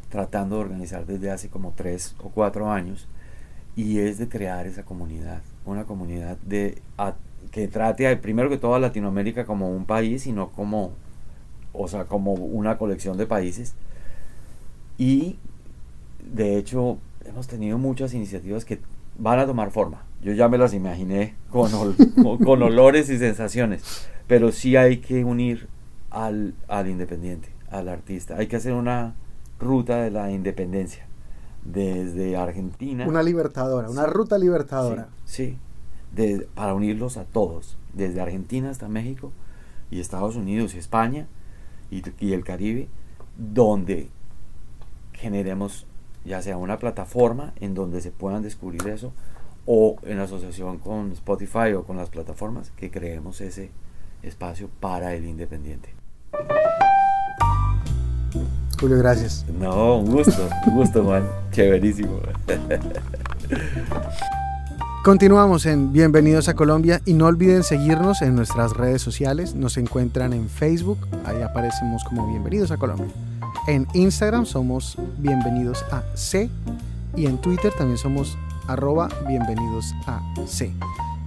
tratando 0.10 0.56
de 0.56 0.62
organizar 0.62 1.06
desde 1.06 1.32
hace 1.32 1.50
como 1.50 1.74
tres 1.76 2.16
o 2.24 2.30
cuatro 2.30 2.72
años 2.72 3.08
y 3.76 4.00
es 4.00 4.18
de 4.18 4.30
crear 4.30 4.68
esa 4.68 4.84
comunidad, 4.84 5.42
una 5.66 5.86
comunidad 5.86 6.38
de 6.38 6.82
que 7.52 7.68
trate 7.68 8.08
a, 8.08 8.22
primero 8.22 8.50
que 8.50 8.58
todo 8.58 8.76
a 8.76 8.80
Latinoamérica 8.80 9.46
como 9.46 9.70
un 9.70 9.86
país 9.86 10.26
y 10.28 10.32
no 10.32 10.50
como 10.50 10.94
o 11.74 11.88
sea, 11.88 12.06
como 12.06 12.34
una 12.34 12.78
colección 12.78 13.18
de 13.18 13.26
países 13.26 13.76
y 14.98 15.38
de 16.34 16.58
hecho 16.58 16.98
hemos 17.26 17.48
tenido 17.48 17.78
muchas 17.78 18.14
iniciativas 18.14 18.64
que 18.66 18.80
van 19.18 19.40
a 19.40 19.46
tomar 19.46 19.72
forma. 19.72 20.04
Yo 20.22 20.34
ya 20.34 20.48
me 20.48 20.58
las 20.58 20.74
imaginé 20.74 21.36
con, 21.50 21.70
con 22.44 22.64
olores 22.64 23.10
y 23.10 23.18
sensaciones, 23.18 24.08
pero 24.28 24.52
sí 24.52 24.76
hay 24.76 24.98
que 24.98 25.24
unir 25.24 25.68
al, 26.10 26.54
al 26.68 26.88
independiente, 26.90 27.50
al 27.70 27.90
artista. 27.90 28.38
Hay 28.38 28.48
que 28.48 28.56
hacer 28.56 28.74
una 28.74 29.16
ruta 29.60 30.02
de 30.02 30.12
la 30.12 30.32
independencia 30.32 31.06
desde 31.66 32.38
Argentina. 32.38 33.06
Una 33.08 33.24
libertadora, 33.24 33.90
una 33.90 34.06
ruta 34.06 34.38
libertadora. 34.38 35.10
Sí, 35.26 35.58
para 36.54 36.74
unirlos 36.74 37.18
a 37.18 37.26
todos, 37.26 37.78
desde 37.94 38.22
Argentina 38.22 38.70
hasta 38.70 38.88
México 38.88 39.32
y 39.92 40.00
Estados 40.00 40.36
Unidos 40.36 40.76
y 40.76 40.78
España 40.78 41.28
y, 41.92 42.04
y 42.20 42.34
el 42.34 42.44
Caribe, 42.44 42.88
donde 43.38 44.10
generemos 45.14 45.86
ya 46.24 46.42
sea 46.42 46.58
una 46.58 46.80
plataforma 46.80 47.54
en 47.60 47.74
donde 47.74 48.02
se 48.02 48.12
puedan 48.12 48.42
descubrir 48.42 48.88
eso 48.88 49.14
o 49.66 49.98
en 50.04 50.20
asociación 50.20 50.78
con 50.78 51.12
Spotify 51.12 51.74
o 51.76 51.84
con 51.84 51.98
las 51.98 52.10
plataformas 52.10 52.72
que 52.72 52.92
creemos 52.92 53.42
ese 53.42 53.72
espacio 54.24 54.70
para 54.80 55.14
el 55.14 55.26
independiente. 55.26 55.94
Julio, 58.80 58.98
gracias. 58.98 59.46
No, 59.60 59.98
un 59.98 60.12
gusto, 60.12 60.50
un 60.68 60.76
gusto, 60.76 61.04
Juan. 61.04 61.24
Chéverísimo. 61.52 62.20
Continuamos 65.04 65.66
en 65.68 65.94
Bienvenidos 65.94 66.50
a 66.50 66.56
Colombia 66.56 67.00
y 67.06 67.14
no 67.14 67.28
olviden 67.28 67.64
seguirnos 67.64 68.24
en 68.24 68.36
nuestras 68.36 68.74
redes 68.74 69.02
sociales. 69.02 69.54
Nos 69.54 69.78
encuentran 69.78 70.34
en 70.34 70.50
Facebook, 70.50 70.98
ahí 71.26 71.42
aparecemos 71.44 72.04
como 72.04 72.28
Bienvenidos 72.28 72.72
a 72.72 72.78
Colombia. 72.78 73.08
En 73.68 73.88
Instagram 73.94 74.46
somos 74.46 74.98
Bienvenidos 75.20 75.86
a 75.92 76.04
C 76.16 76.50
y 77.16 77.28
en 77.28 77.38
Twitter 77.38 77.72
también 77.78 78.00
somos 78.00 78.36
arroba 78.68 79.10
Bienvenidos 79.28 79.94
a 80.08 80.22
C. 80.48 80.74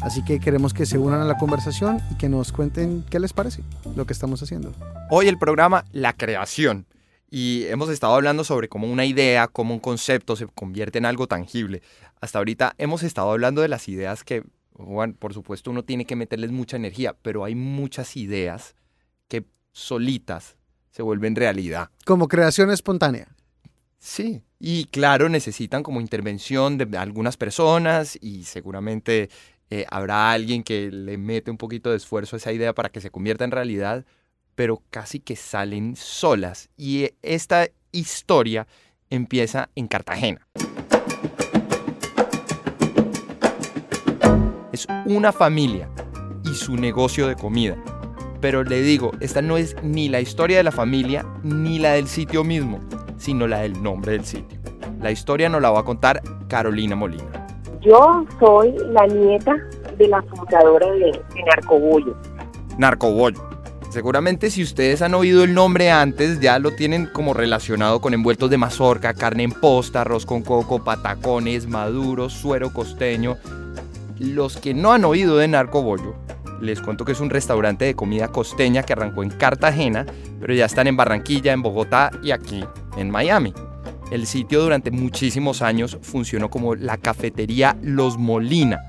Así 0.00 0.24
que 0.24 0.40
queremos 0.40 0.74
que 0.74 0.84
se 0.84 0.98
unan 0.98 1.20
a 1.20 1.24
la 1.24 1.38
conversación 1.38 2.00
y 2.11 2.16
que 2.16 2.28
nos 2.28 2.52
cuenten 2.52 3.04
qué 3.08 3.20
les 3.20 3.32
parece 3.32 3.62
lo 3.96 4.06
que 4.06 4.12
estamos 4.12 4.42
haciendo. 4.42 4.72
Hoy 5.08 5.28
el 5.28 5.38
programa 5.38 5.84
La 5.92 6.12
Creación 6.12 6.87
y 7.30 7.64
hemos 7.66 7.90
estado 7.90 8.14
hablando 8.14 8.44
sobre 8.44 8.68
cómo 8.68 8.86
una 8.90 9.04
idea, 9.04 9.48
cómo 9.48 9.74
un 9.74 9.80
concepto 9.80 10.36
se 10.36 10.46
convierte 10.46 10.98
en 10.98 11.04
algo 11.04 11.26
tangible. 11.26 11.82
Hasta 12.20 12.38
ahorita 12.38 12.74
hemos 12.78 13.02
estado 13.02 13.30
hablando 13.30 13.60
de 13.60 13.68
las 13.68 13.88
ideas 13.88 14.24
que, 14.24 14.44
bueno, 14.72 15.14
por 15.18 15.34
supuesto 15.34 15.70
uno 15.70 15.84
tiene 15.84 16.06
que 16.06 16.16
meterles 16.16 16.52
mucha 16.52 16.76
energía, 16.76 17.14
pero 17.20 17.44
hay 17.44 17.54
muchas 17.54 18.16
ideas 18.16 18.74
que 19.28 19.44
solitas 19.72 20.56
se 20.90 21.02
vuelven 21.02 21.36
realidad. 21.36 21.90
Como 22.04 22.28
creación 22.28 22.70
espontánea. 22.70 23.28
Sí, 23.98 24.42
y 24.58 24.86
claro, 24.86 25.28
necesitan 25.28 25.82
como 25.82 26.00
intervención 26.00 26.78
de 26.78 26.96
algunas 26.96 27.36
personas 27.36 28.16
y 28.20 28.44
seguramente 28.44 29.28
eh, 29.70 29.84
habrá 29.90 30.32
alguien 30.32 30.62
que 30.62 30.90
le 30.90 31.18
mete 31.18 31.50
un 31.50 31.58
poquito 31.58 31.90
de 31.90 31.96
esfuerzo 31.96 32.36
a 32.36 32.38
esa 32.38 32.52
idea 32.52 32.74
para 32.74 32.88
que 32.88 33.00
se 33.00 33.10
convierta 33.10 33.44
en 33.44 33.50
realidad, 33.50 34.06
pero 34.58 34.82
casi 34.90 35.20
que 35.20 35.36
salen 35.36 35.94
solas. 35.94 36.68
Y 36.76 37.10
esta 37.22 37.68
historia 37.92 38.66
empieza 39.08 39.68
en 39.76 39.86
Cartagena. 39.86 40.48
Es 44.72 44.88
una 45.06 45.30
familia 45.30 45.88
y 46.42 46.54
su 46.54 46.74
negocio 46.74 47.28
de 47.28 47.36
comida. 47.36 47.76
Pero 48.40 48.64
le 48.64 48.82
digo, 48.82 49.12
esta 49.20 49.42
no 49.42 49.56
es 49.56 49.76
ni 49.84 50.08
la 50.08 50.20
historia 50.20 50.56
de 50.56 50.64
la 50.64 50.72
familia 50.72 51.24
ni 51.44 51.78
la 51.78 51.92
del 51.92 52.08
sitio 52.08 52.42
mismo, 52.42 52.80
sino 53.16 53.46
la 53.46 53.60
del 53.60 53.80
nombre 53.80 54.10
del 54.10 54.24
sitio. 54.24 54.58
La 55.00 55.12
historia 55.12 55.48
nos 55.48 55.62
la 55.62 55.70
va 55.70 55.80
a 55.80 55.84
contar 55.84 56.20
Carolina 56.48 56.96
Molina. 56.96 57.46
Yo 57.80 58.26
soy 58.40 58.74
la 58.90 59.06
nieta 59.06 59.54
de 59.96 60.08
la 60.08 60.20
fundadora 60.22 60.90
de, 60.90 61.12
de 61.12 61.42
Narcobollo. 61.44 62.16
Narcobollo 62.76 63.47
Seguramente 63.90 64.51
si 64.51 64.62
ustedes 64.62 65.01
han 65.01 65.14
oído 65.14 65.44
el 65.44 65.55
nombre 65.55 65.90
antes, 65.90 66.40
ya 66.40 66.59
lo 66.59 66.72
tienen 66.72 67.07
como 67.07 67.33
relacionado 67.33 68.01
con 68.01 68.12
envueltos 68.12 68.51
de 68.51 68.59
mazorca, 68.59 69.14
carne 69.14 69.44
en 69.44 69.53
posta, 69.53 70.03
arroz 70.03 70.27
con 70.27 70.42
coco, 70.42 70.85
patacones, 70.85 71.66
maduros, 71.66 72.35
suero 72.35 72.70
costeño. 72.72 73.38
Los 74.18 74.59
que 74.59 74.74
no 74.74 74.92
han 74.92 75.07
oído 75.07 75.38
de 75.38 75.48
Narco 75.48 75.83
Bollo, 75.83 76.16
les 76.61 76.83
cuento 76.83 77.07
que 77.07 77.12
es 77.12 77.20
un 77.20 77.31
restaurante 77.31 77.87
de 77.87 77.94
comida 77.94 78.29
costeña 78.29 78.83
que 78.83 78.92
arrancó 78.92 79.22
en 79.22 79.31
Cartagena, 79.31 80.05
pero 80.38 80.53
ya 80.53 80.66
están 80.66 80.87
en 80.87 80.96
Barranquilla, 80.96 81.53
en 81.53 81.62
Bogotá 81.62 82.11
y 82.22 82.33
aquí, 82.33 82.62
en 82.98 83.11
Miami. 83.11 83.55
El 84.11 84.27
sitio 84.27 84.61
durante 84.62 84.90
muchísimos 84.90 85.62
años 85.62 85.98
funcionó 86.03 86.51
como 86.51 86.74
la 86.74 86.98
cafetería 86.98 87.77
Los 87.83 88.18
Molina. 88.18 88.81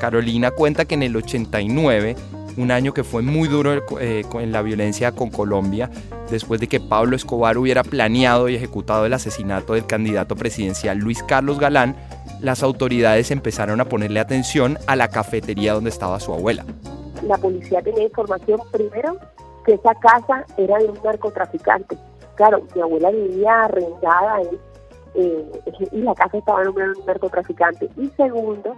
Carolina 0.00 0.50
cuenta 0.50 0.84
que 0.84 0.94
en 0.94 1.02
el 1.02 1.16
89 1.16 2.16
un 2.56 2.70
año 2.70 2.94
que 2.94 3.04
fue 3.04 3.22
muy 3.22 3.48
duro 3.48 3.82
eh, 4.00 4.24
en 4.34 4.52
la 4.52 4.62
violencia 4.62 5.12
con 5.12 5.30
Colombia, 5.30 5.90
después 6.30 6.60
de 6.60 6.68
que 6.68 6.80
Pablo 6.80 7.16
Escobar 7.16 7.58
hubiera 7.58 7.82
planeado 7.82 8.48
y 8.48 8.56
ejecutado 8.56 9.06
el 9.06 9.12
asesinato 9.12 9.74
del 9.74 9.86
candidato 9.86 10.36
presidencial 10.36 10.98
Luis 10.98 11.22
Carlos 11.22 11.58
Galán, 11.58 11.96
las 12.40 12.62
autoridades 12.62 13.30
empezaron 13.30 13.80
a 13.80 13.86
ponerle 13.86 14.20
atención 14.20 14.78
a 14.86 14.96
la 14.96 15.08
cafetería 15.08 15.72
donde 15.72 15.90
estaba 15.90 16.20
su 16.20 16.32
abuela. 16.32 16.64
La 17.22 17.38
policía 17.38 17.80
tenía 17.82 18.04
información 18.04 18.60
primero 18.70 19.16
que 19.64 19.74
esa 19.74 19.94
casa 19.94 20.44
era 20.56 20.78
de 20.78 20.86
un 20.86 20.98
narcotraficante. 21.02 21.96
Claro, 22.34 22.66
mi 22.74 22.82
abuela 22.82 23.10
vivía 23.10 23.62
arrendada 23.62 24.34
ahí 24.34 24.58
eh, 25.14 25.62
y 25.92 26.02
la 26.02 26.14
casa 26.14 26.38
estaba 26.38 26.62
en 26.62 26.74
de 26.74 26.82
un 26.82 27.06
narcotraficante. 27.06 27.88
Y 27.96 28.08
segundo, 28.16 28.74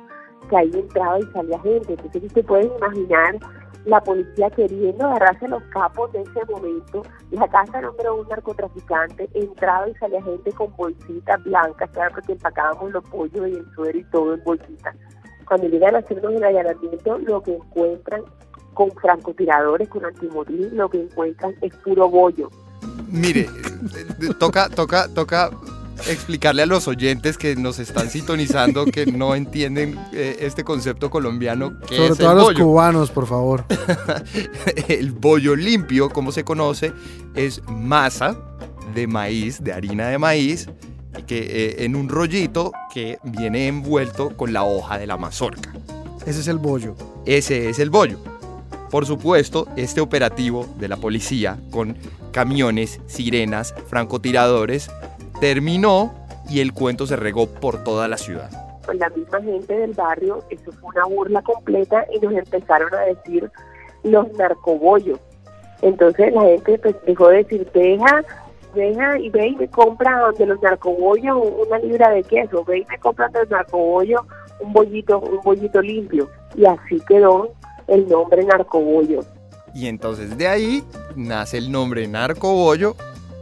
que 0.49 0.57
ahí 0.57 0.71
entraba 0.75 1.19
y 1.19 1.25
salía 1.33 1.59
gente. 1.61 1.95
Entonces 1.95 2.23
usted 2.25 2.45
puede 2.45 2.71
imaginar 2.77 3.37
la 3.87 4.01
policía 4.03 4.51
queriendo 4.51 5.07
agarrarse 5.07 5.49
los 5.49 5.63
capos 5.65 6.13
de 6.13 6.21
ese 6.23 6.45
momento, 6.51 7.03
la 7.31 7.49
casa 7.49 7.81
nombró 7.81 8.17
un 8.17 8.29
narcotraficante, 8.29 9.29
entraba 9.33 9.89
y 9.89 9.95
salía 9.95 10.23
gente 10.23 10.53
con 10.53 10.75
bolsitas 10.77 11.43
blancas, 11.45 11.89
claro, 11.93 12.15
porque 12.15 12.33
empacábamos 12.33 12.91
los 12.93 13.05
pollos 13.05 13.49
y 13.49 13.53
el 13.53 13.75
suero 13.75 13.99
y 13.99 14.05
todo 14.05 14.35
en 14.35 14.45
bolsitas. 14.45 14.95
Cuando 15.47 15.69
llegan 15.69 15.95
a 15.95 15.99
hacernos 15.99 16.33
el 16.33 16.45
allanamiento, 16.45 17.19
lo 17.19 17.41
que 17.43 17.55
encuentran 17.55 18.23
con 18.75 18.91
francotiradores, 18.91 19.89
con 19.89 20.05
antimotín, 20.05 20.77
lo 20.77 20.91
que 20.91 21.03
encuentran 21.03 21.55
es 21.63 21.75
puro 21.77 22.11
bollo. 22.11 22.51
Mire, 23.09 23.43
eh, 23.43 23.49
eh, 24.21 24.35
toca, 24.39 24.69
toca, 24.69 25.09
toca 25.15 25.51
explicarle 26.09 26.63
a 26.63 26.67
los 26.67 26.89
oyentes 26.89 27.39
que 27.39 27.57
nos 27.57 27.79
están 27.79 28.11
sintonizando 28.11 28.85
que 28.87 29.07
no 29.07 29.35
entienden 29.35 29.99
eh, 30.13 30.37
este 30.41 30.65
concepto 30.65 31.11
colombiano 31.11 31.79
que 31.81 31.97
Sobre 31.97 32.13
es 32.13 32.19
todo 32.19 32.29
a 32.29 32.33
el 32.33 32.37
los 32.39 32.47
bollo. 32.47 32.65
cubanos, 32.65 33.11
por 33.11 33.27
favor. 33.27 33.65
el 34.89 35.13
bollo 35.13 35.57
limpio, 35.57 36.11
como 36.11 36.33
se 36.33 36.45
conoce, 36.45 36.93
es 37.35 37.63
masa 37.69 38.37
de 38.95 39.07
maíz, 39.07 39.63
de 39.63 39.73
harina 39.73 40.09
de 40.09 40.19
maíz, 40.19 40.69
que 41.27 41.39
eh, 41.39 41.85
en 41.85 41.97
un 41.97 42.09
rollito 42.09 42.73
que 42.93 43.19
viene 43.25 43.69
envuelto 43.69 44.37
con 44.37 44.53
la 44.53 44.65
hoja 44.65 44.99
de 44.99 45.07
la 45.07 45.17
mazorca. 45.17 45.73
Ese 46.27 46.41
es 46.41 46.49
el 46.49 46.59
bollo. 46.59 46.95
Ese 47.25 47.69
es 47.69 47.79
el 47.79 47.91
bollo. 47.91 48.19
Por 48.91 49.07
supuesto, 49.07 49.69
este 49.77 50.01
operativo 50.01 50.67
de 50.79 50.89
la 50.89 50.97
policía 50.97 51.59
con 51.71 51.97
camiones, 52.33 53.01
sirenas, 53.07 53.75
francotiradores 53.89 54.91
terminó 55.41 56.15
y 56.49 56.61
el 56.61 56.73
cuento 56.73 57.07
se 57.07 57.17
regó 57.17 57.47
por 57.47 57.83
toda 57.83 58.09
la 58.09 58.17
ciudad. 58.17 58.51
Con 58.85 58.99
la 58.99 59.09
misma 59.11 59.43
gente 59.43 59.75
del 59.75 59.93
barrio, 59.93 60.45
eso 60.51 60.73
fue 60.73 60.91
una 60.95 61.05
burla 61.07 61.43
completa 61.43 62.07
y 62.15 62.21
nos 62.21 62.33
empezaron 62.35 62.95
a 62.95 63.01
decir 63.01 63.51
los 64.05 64.33
narcobollos. 64.35 65.19
Entonces 65.83 66.33
la 66.33 66.43
gente 66.43 66.79
pues, 66.79 66.95
dejó 67.05 67.29
de 67.29 67.39
decir, 67.39 67.69
deja, 67.75 68.25
deja 68.75 69.19
y 69.19 69.29
ve 69.31 69.49
y 69.49 69.57
me 69.57 69.69
compra 69.69 70.33
de 70.39 70.47
los 70.47 70.63
narcobollos 70.63 71.37
una 71.67 71.79
libra 71.79 72.11
de 72.11 72.23
queso, 72.23 72.65
ve 72.65 72.79
y 72.79 72.87
me 72.89 72.99
compra 72.99 73.29
de 73.29 73.41
los 73.41 73.51
narcobollos 73.51 74.21
un 74.61 74.73
bollito, 74.73 75.19
un 75.19 75.41
bollito 75.43 75.83
limpio. 75.83 76.31
Y 76.57 76.65
así 76.65 77.01
quedó 77.07 77.53
el 77.89 78.09
nombre 78.09 78.45
narcobollo. 78.45 79.21
Y 79.75 79.89
entonces 79.89 80.39
de 80.39 80.49
ahí 80.49 80.85
nace 81.17 81.59
el 81.59 81.71
nombre 81.71 82.07
narcobollo, 82.09 82.97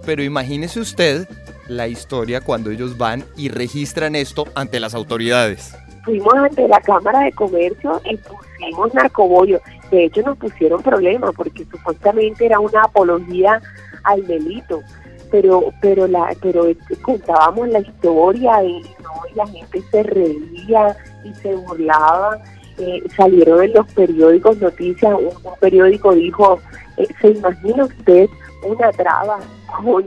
pero 0.04 0.22
imagínese 0.22 0.80
usted 0.80 1.28
la 1.68 1.88
historia 1.88 2.40
cuando 2.40 2.70
ellos 2.70 2.98
van 2.98 3.24
y 3.36 3.48
registran 3.48 4.14
esto 4.14 4.46
ante 4.54 4.80
las 4.80 4.94
autoridades. 4.94 5.74
Fuimos 6.04 6.34
ante 6.34 6.68
la 6.68 6.80
Cámara 6.80 7.20
de 7.20 7.32
Comercio 7.32 8.00
y 8.04 8.16
pusimos 8.16 8.92
narcobollo. 8.94 9.60
De 9.90 10.04
hecho 10.04 10.22
nos 10.22 10.36
pusieron 10.36 10.82
problemas 10.82 11.34
porque 11.34 11.64
supuestamente 11.64 12.46
era 12.46 12.60
una 12.60 12.82
apología 12.82 13.60
al 14.04 14.26
delito. 14.26 14.82
Pero, 15.30 15.72
pero 15.80 16.06
la, 16.06 16.34
pero 16.40 16.66
contábamos 17.02 17.68
la 17.68 17.80
historia 17.80 18.62
y, 18.62 18.82
no, 18.82 19.10
y 19.32 19.34
la 19.34 19.46
gente 19.48 19.82
se 19.90 20.02
reía 20.02 20.96
y 21.24 21.34
se 21.34 21.54
burlaba. 21.54 22.38
Eh, 22.78 23.02
salieron 23.16 23.62
en 23.62 23.72
los 23.72 23.86
periódicos 23.92 24.58
noticias, 24.58 25.12
un, 25.12 25.54
periódico 25.60 26.12
dijo, 26.12 26.60
eh, 26.96 27.06
¿se 27.20 27.28
imagina 27.30 27.84
usted 27.84 28.28
una 28.64 28.90
traba 28.92 29.38
con 29.80 30.04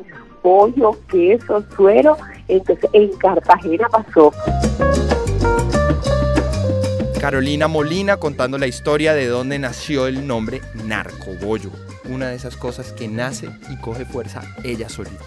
pollo, 0.47 0.97
queso, 1.09 1.61
suero? 1.75 2.15
Entonces 2.47 2.89
en 2.93 3.11
Cartagena 3.17 3.89
pasó. 3.89 4.31
Carolina 7.19 7.67
Molina 7.67 8.15
contando 8.15 8.57
la 8.57 8.67
historia 8.67 9.13
de 9.13 9.27
dónde 9.27 9.59
nació 9.59 10.07
el 10.07 10.25
nombre 10.25 10.61
narcobollo. 10.85 11.69
Una 12.09 12.29
de 12.29 12.35
esas 12.35 12.55
cosas 12.55 12.93
que 12.93 13.09
nace 13.09 13.49
y 13.69 13.75
coge 13.81 14.05
fuerza 14.05 14.41
ella 14.63 14.87
solita. 14.87 15.25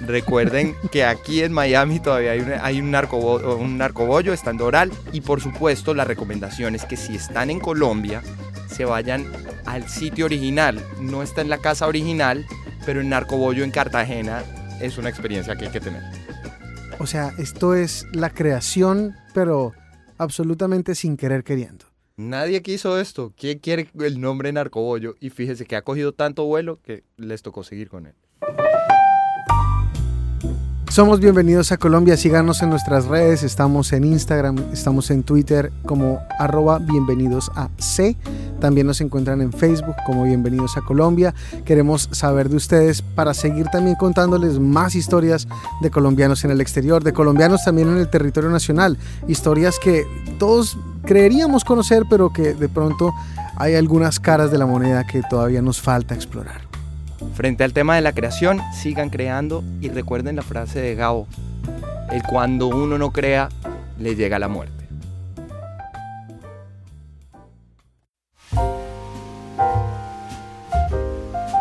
Recuerden 0.00 0.74
que 0.90 1.04
aquí 1.04 1.44
en 1.44 1.52
Miami 1.52 2.00
todavía 2.00 2.32
hay 2.32 2.40
un, 2.40 2.52
hay 2.60 2.80
un, 2.80 2.92
un 2.92 3.78
narcobollo, 3.78 4.32
está 4.32 4.50
en 4.50 4.56
Doral. 4.56 4.90
Y 5.12 5.20
por 5.20 5.40
supuesto 5.40 5.94
la 5.94 6.04
recomendación 6.04 6.74
es 6.74 6.84
que 6.84 6.96
si 6.96 7.14
están 7.14 7.50
en 7.50 7.60
Colombia, 7.60 8.20
se 8.66 8.84
vayan 8.84 9.30
al 9.64 9.88
sitio 9.88 10.24
original. 10.24 10.84
No 11.00 11.22
está 11.22 11.40
en 11.40 11.50
la 11.50 11.58
casa 11.58 11.86
original, 11.86 12.44
pero 12.84 13.00
el 13.00 13.08
narcobollo 13.08 13.64
en 13.64 13.70
Cartagena 13.70 14.42
es 14.80 14.98
una 14.98 15.08
experiencia 15.08 15.56
que 15.56 15.66
hay 15.66 15.70
que 15.72 15.80
tener. 15.80 16.02
O 16.98 17.06
sea, 17.06 17.32
esto 17.38 17.74
es 17.74 18.06
la 18.12 18.30
creación, 18.30 19.16
pero 19.32 19.72
absolutamente 20.18 20.94
sin 20.94 21.16
querer 21.16 21.44
queriendo. 21.44 21.86
Nadie 22.16 22.60
quiso 22.60 23.00
esto. 23.00 23.32
¿Quién 23.36 23.58
quiere 23.58 23.88
el 24.00 24.20
nombre 24.20 24.52
narcobollo? 24.52 25.14
Y 25.20 25.30
fíjese 25.30 25.64
que 25.64 25.76
ha 25.76 25.82
cogido 25.82 26.12
tanto 26.12 26.44
vuelo 26.44 26.78
que 26.82 27.04
les 27.16 27.40
tocó 27.40 27.64
seguir 27.64 27.88
con 27.88 28.06
él. 28.06 28.14
Somos 30.90 31.20
bienvenidos 31.20 31.70
a 31.70 31.76
Colombia, 31.76 32.16
síganos 32.16 32.62
en 32.62 32.70
nuestras 32.70 33.06
redes, 33.06 33.44
estamos 33.44 33.92
en 33.92 34.02
Instagram, 34.02 34.56
estamos 34.72 35.12
en 35.12 35.22
Twitter 35.22 35.72
como 35.86 36.18
arroba 36.36 36.80
bienvenidos 36.80 37.48
a 37.54 37.68
C, 37.78 38.16
también 38.58 38.88
nos 38.88 39.00
encuentran 39.00 39.40
en 39.40 39.52
Facebook 39.52 39.94
como 40.04 40.24
bienvenidos 40.24 40.76
a 40.76 40.80
Colombia, 40.80 41.32
queremos 41.64 42.08
saber 42.10 42.48
de 42.48 42.56
ustedes 42.56 43.02
para 43.02 43.34
seguir 43.34 43.68
también 43.68 43.94
contándoles 43.94 44.58
más 44.58 44.96
historias 44.96 45.46
de 45.80 45.90
colombianos 45.92 46.44
en 46.44 46.50
el 46.50 46.60
exterior, 46.60 47.04
de 47.04 47.12
colombianos 47.12 47.62
también 47.64 47.88
en 47.88 47.98
el 47.98 48.10
territorio 48.10 48.50
nacional, 48.50 48.98
historias 49.28 49.78
que 49.78 50.04
todos 50.40 50.76
creeríamos 51.04 51.64
conocer 51.64 52.02
pero 52.10 52.32
que 52.32 52.52
de 52.54 52.68
pronto 52.68 53.14
hay 53.54 53.76
algunas 53.76 54.18
caras 54.18 54.50
de 54.50 54.58
la 54.58 54.66
moneda 54.66 55.06
que 55.06 55.22
todavía 55.22 55.62
nos 55.62 55.80
falta 55.80 56.16
explorar. 56.16 56.69
Frente 57.34 57.64
al 57.64 57.72
tema 57.72 57.96
de 57.96 58.00
la 58.00 58.12
creación, 58.12 58.60
sigan 58.72 59.10
creando 59.10 59.62
y 59.80 59.88
recuerden 59.88 60.36
la 60.36 60.42
frase 60.42 60.80
de 60.80 60.94
Gabo, 60.94 61.26
el 62.10 62.22
cuando 62.22 62.66
uno 62.66 62.96
no 62.98 63.12
crea, 63.12 63.48
le 63.98 64.14
llega 64.14 64.38
la 64.38 64.48
muerte. 64.48 64.88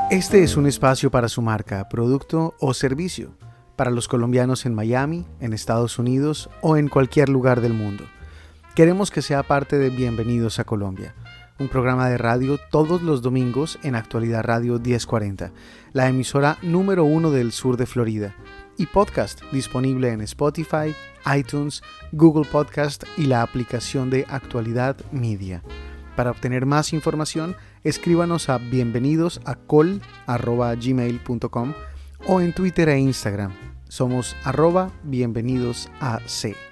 Este 0.09 0.43
es 0.43 0.57
un 0.57 0.65
espacio 0.65 1.11
para 1.11 1.29
su 1.29 1.41
marca, 1.41 1.87
producto 1.87 2.55
o 2.59 2.73
servicio, 2.73 3.37
para 3.75 3.91
los 3.91 4.07
colombianos 4.07 4.65
en 4.65 4.73
Miami, 4.73 5.25
en 5.39 5.53
Estados 5.53 5.99
Unidos 5.99 6.49
o 6.61 6.77
en 6.77 6.87
cualquier 6.87 7.29
lugar 7.29 7.61
del 7.61 7.73
mundo. 7.73 8.05
Queremos 8.75 9.11
que 9.11 9.21
sea 9.21 9.43
parte 9.43 9.77
de 9.77 9.89
Bienvenidos 9.89 10.57
a 10.57 10.63
Colombia 10.63 11.13
un 11.59 11.67
programa 11.67 12.09
de 12.09 12.17
radio 12.17 12.57
todos 12.71 13.01
los 13.01 13.21
domingos 13.21 13.79
en 13.83 13.95
Actualidad 13.95 14.43
Radio 14.43 14.79
1040, 14.79 15.51
la 15.93 16.07
emisora 16.07 16.57
número 16.61 17.03
uno 17.03 17.31
del 17.31 17.51
sur 17.51 17.77
de 17.77 17.85
Florida, 17.85 18.35
y 18.77 18.85
podcast 18.85 19.41
disponible 19.51 20.09
en 20.09 20.21
Spotify, 20.21 20.95
iTunes, 21.37 21.81
Google 22.11 22.47
Podcast 22.49 23.03
y 23.17 23.25
la 23.25 23.41
aplicación 23.41 24.09
de 24.09 24.25
Actualidad 24.29 24.95
Media. 25.11 25.61
Para 26.15 26.31
obtener 26.31 26.65
más 26.65 26.93
información, 26.93 27.55
escríbanos 27.83 28.49
a 28.49 28.57
bienvenidos 28.57 29.41
a 29.45 29.55
col.gmail.com 29.55 31.73
o 32.27 32.41
en 32.41 32.53
Twitter 32.53 32.89
e 32.89 32.99
Instagram. 32.99 33.53
Somos 33.87 34.35
arroba 34.43 34.91
bienvenidos 35.03 35.89
a 35.99 36.19
C. 36.25 36.68